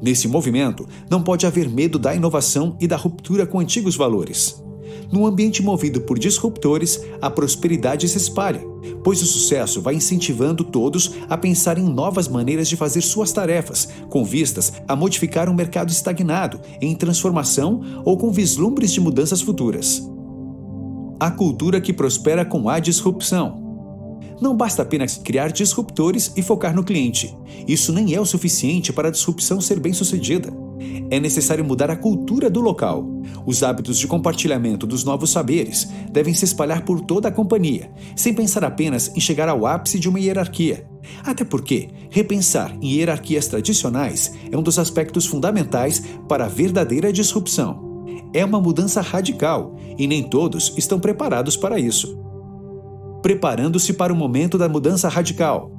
[0.01, 4.63] Nesse movimento, não pode haver medo da inovação e da ruptura com antigos valores.
[5.11, 8.61] Num ambiente movido por disruptores, a prosperidade se espalha,
[9.03, 13.87] pois o sucesso vai incentivando todos a pensar em novas maneiras de fazer suas tarefas,
[14.09, 20.03] com vistas a modificar um mercado estagnado, em transformação ou com vislumbres de mudanças futuras.
[21.19, 23.65] A cultura que prospera com a disrupção.
[24.41, 27.35] Não basta apenas criar disruptores e focar no cliente.
[27.67, 30.66] Isso nem é o suficiente para a disrupção ser bem-sucedida.
[31.09, 33.07] É necessário mudar a cultura do local.
[33.45, 38.33] Os hábitos de compartilhamento dos novos saberes devem se espalhar por toda a companhia, sem
[38.33, 40.87] pensar apenas em chegar ao ápice de uma hierarquia.
[41.23, 48.05] Até porque repensar em hierarquias tradicionais é um dos aspectos fundamentais para a verdadeira disrupção.
[48.33, 52.19] É uma mudança radical e nem todos estão preparados para isso.
[53.21, 55.76] Preparando-se para o momento da mudança radical.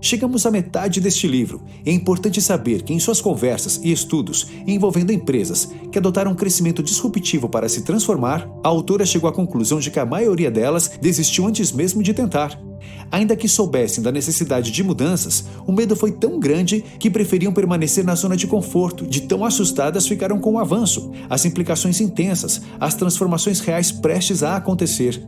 [0.00, 1.62] Chegamos à metade deste livro.
[1.84, 6.82] É importante saber que, em suas conversas e estudos envolvendo empresas que adotaram um crescimento
[6.82, 11.46] disruptivo para se transformar, a autora chegou à conclusão de que a maioria delas desistiu
[11.46, 12.65] antes mesmo de tentar.
[13.10, 18.04] Ainda que soubessem da necessidade de mudanças, o medo foi tão grande que preferiam permanecer
[18.04, 22.94] na zona de conforto, de tão assustadas ficaram com o avanço, as implicações intensas, as
[22.94, 25.22] transformações reais prestes a acontecer.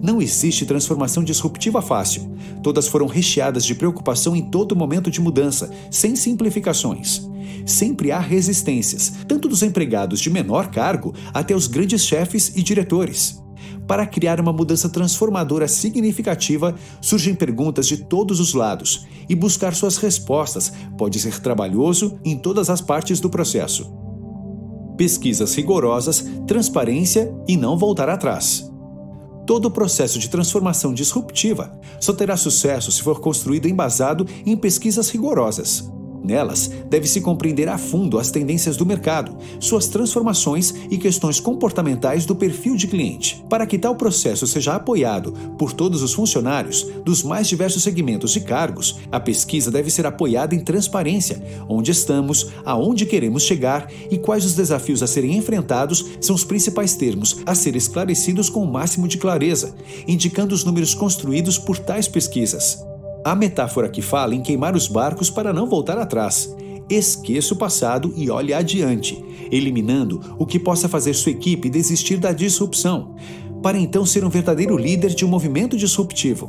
[0.00, 2.30] Não existe transformação disruptiva fácil.
[2.62, 7.28] Todas foram recheadas de preocupação em todo momento de mudança, sem simplificações.
[7.66, 13.42] Sempre há resistências, tanto dos empregados de menor cargo até os grandes chefes e diretores.
[13.88, 19.96] Para criar uma mudança transformadora significativa, surgem perguntas de todos os lados, e buscar suas
[19.96, 23.90] respostas pode ser trabalhoso em todas as partes do processo.
[24.98, 28.70] Pesquisas rigorosas, transparência e não voltar atrás.
[29.46, 35.08] Todo o processo de transformação disruptiva só terá sucesso se for construído embasado em pesquisas
[35.08, 35.90] rigorosas.
[36.22, 42.34] Nelas, deve-se compreender a fundo as tendências do mercado, suas transformações e questões comportamentais do
[42.34, 43.44] perfil de cliente.
[43.48, 48.40] Para que tal processo seja apoiado por todos os funcionários dos mais diversos segmentos e
[48.40, 54.44] cargos, a pesquisa deve ser apoiada em transparência, onde estamos, aonde queremos chegar e quais
[54.44, 59.08] os desafios a serem enfrentados são os principais termos a ser esclarecidos com o máximo
[59.08, 59.74] de clareza,
[60.06, 62.87] indicando os números construídos por tais pesquisas.
[63.28, 66.56] A metáfora que fala em queimar os barcos para não voltar atrás.
[66.88, 69.22] Esqueça o passado e olhe adiante,
[69.52, 73.16] eliminando o que possa fazer sua equipe desistir da disrupção,
[73.62, 76.48] para então ser um verdadeiro líder de um movimento disruptivo.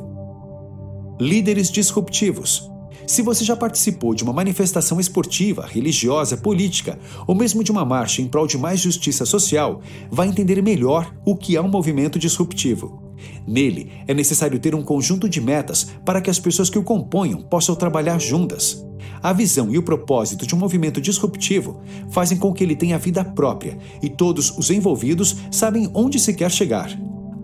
[1.20, 2.70] Líderes disruptivos.
[3.06, 8.22] Se você já participou de uma manifestação esportiva, religiosa, política ou mesmo de uma marcha
[8.22, 13.09] em prol de mais justiça social, vai entender melhor o que é um movimento disruptivo.
[13.46, 17.42] Nele, é necessário ter um conjunto de metas para que as pessoas que o componham
[17.42, 18.84] possam trabalhar juntas.
[19.22, 23.24] A visão e o propósito de um movimento disruptivo fazem com que ele tenha vida
[23.24, 26.90] própria e todos os envolvidos sabem onde se quer chegar.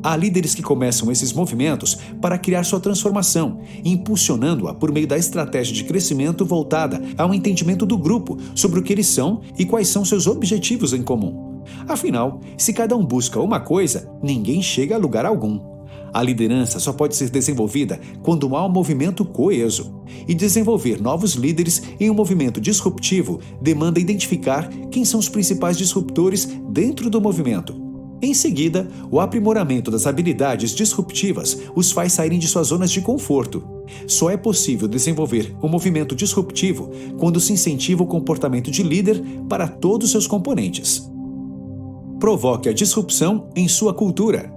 [0.03, 5.75] Há líderes que começam esses movimentos para criar sua transformação, impulsionando-a por meio da estratégia
[5.75, 10.05] de crescimento voltada ao entendimento do grupo sobre o que eles são e quais são
[10.05, 11.46] seus objetivos em comum.
[11.89, 15.77] Afinal, se cada um busca uma coisa, ninguém chega a lugar algum.
[16.13, 20.03] A liderança só pode ser desenvolvida quando há um movimento coeso.
[20.27, 26.47] E desenvolver novos líderes em um movimento disruptivo demanda identificar quem são os principais disruptores
[26.71, 27.85] dentro do movimento.
[28.23, 33.63] Em seguida, o aprimoramento das habilidades disruptivas os faz saírem de suas zonas de conforto.
[34.07, 39.69] Só é possível desenvolver um movimento disruptivo quando se incentiva o comportamento de líder para
[39.69, 41.15] todos seus componentes
[42.19, 44.53] provoque a disrupção em sua cultura.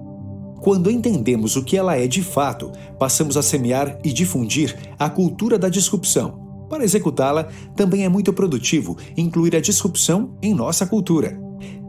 [0.62, 5.57] Quando entendemos o que ela é de fato, passamos a semear e difundir a cultura
[5.57, 6.47] da disrupção.
[6.70, 11.39] Para executá-la, também é muito produtivo incluir a disrupção em nossa cultura.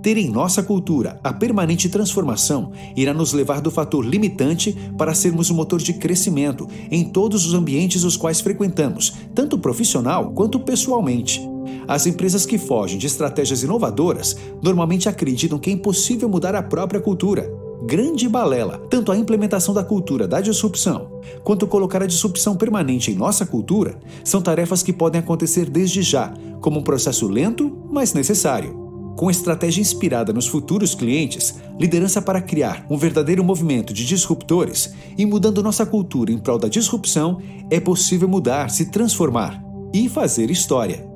[0.02, 5.50] Ter em nossa cultura a permanente transformação irá nos levar do fator limitante para sermos
[5.50, 11.49] um motor de crescimento em todos os ambientes os quais frequentamos, tanto profissional quanto pessoalmente.
[11.86, 17.00] As empresas que fogem de estratégias inovadoras normalmente acreditam que é impossível mudar a própria
[17.00, 17.50] cultura.
[17.84, 23.14] Grande balela, tanto a implementação da cultura da disrupção quanto colocar a disrupção permanente em
[23.14, 28.78] nossa cultura são tarefas que podem acontecer desde já, como um processo lento, mas necessário.
[29.16, 35.26] Com estratégia inspirada nos futuros clientes, liderança para criar um verdadeiro movimento de disruptores e
[35.26, 37.38] mudando nossa cultura em prol da disrupção,
[37.70, 39.62] é possível mudar, se transformar
[39.92, 41.09] e fazer história.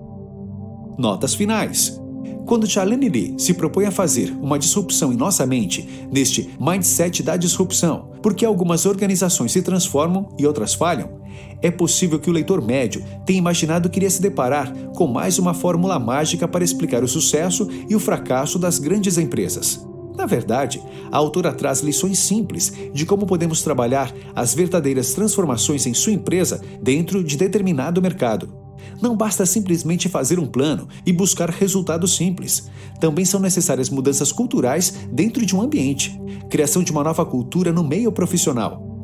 [0.96, 2.00] Notas finais.
[2.46, 7.36] Quando Charlene Lee se propõe a fazer uma disrupção em nossa mente, neste mindset da
[7.36, 11.22] disrupção, porque algumas organizações se transformam e outras falham,
[11.62, 15.54] é possível que o leitor médio tenha imaginado que iria se deparar com mais uma
[15.54, 19.84] fórmula mágica para explicar o sucesso e o fracasso das grandes empresas.
[20.16, 20.80] Na verdade,
[21.10, 26.60] a autora traz lições simples de como podemos trabalhar as verdadeiras transformações em sua empresa
[26.80, 28.63] dentro de determinado mercado.
[29.00, 32.70] Não basta simplesmente fazer um plano e buscar resultados simples.
[33.00, 37.84] Também são necessárias mudanças culturais dentro de um ambiente, criação de uma nova cultura no
[37.84, 38.94] meio profissional.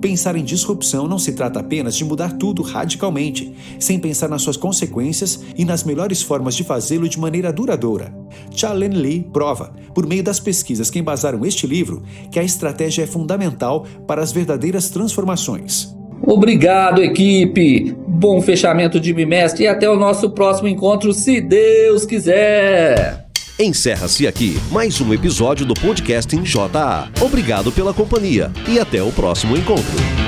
[0.00, 4.56] Pensar em disrupção não se trata apenas de mudar tudo radicalmente, sem pensar nas suas
[4.56, 8.14] consequências e nas melhores formas de fazê-lo de maneira duradoura.
[8.50, 13.06] Charlene Lee prova, por meio das pesquisas que embasaram este livro, que a estratégia é
[13.06, 15.95] fundamental para as verdadeiras transformações.
[16.22, 17.94] Obrigado, equipe!
[18.06, 23.26] Bom fechamento de bimestre e até o nosso próximo encontro, se Deus quiser!
[23.58, 27.08] Encerra-se aqui mais um episódio do podcast em JA.
[27.22, 30.25] Obrigado pela companhia e até o próximo encontro.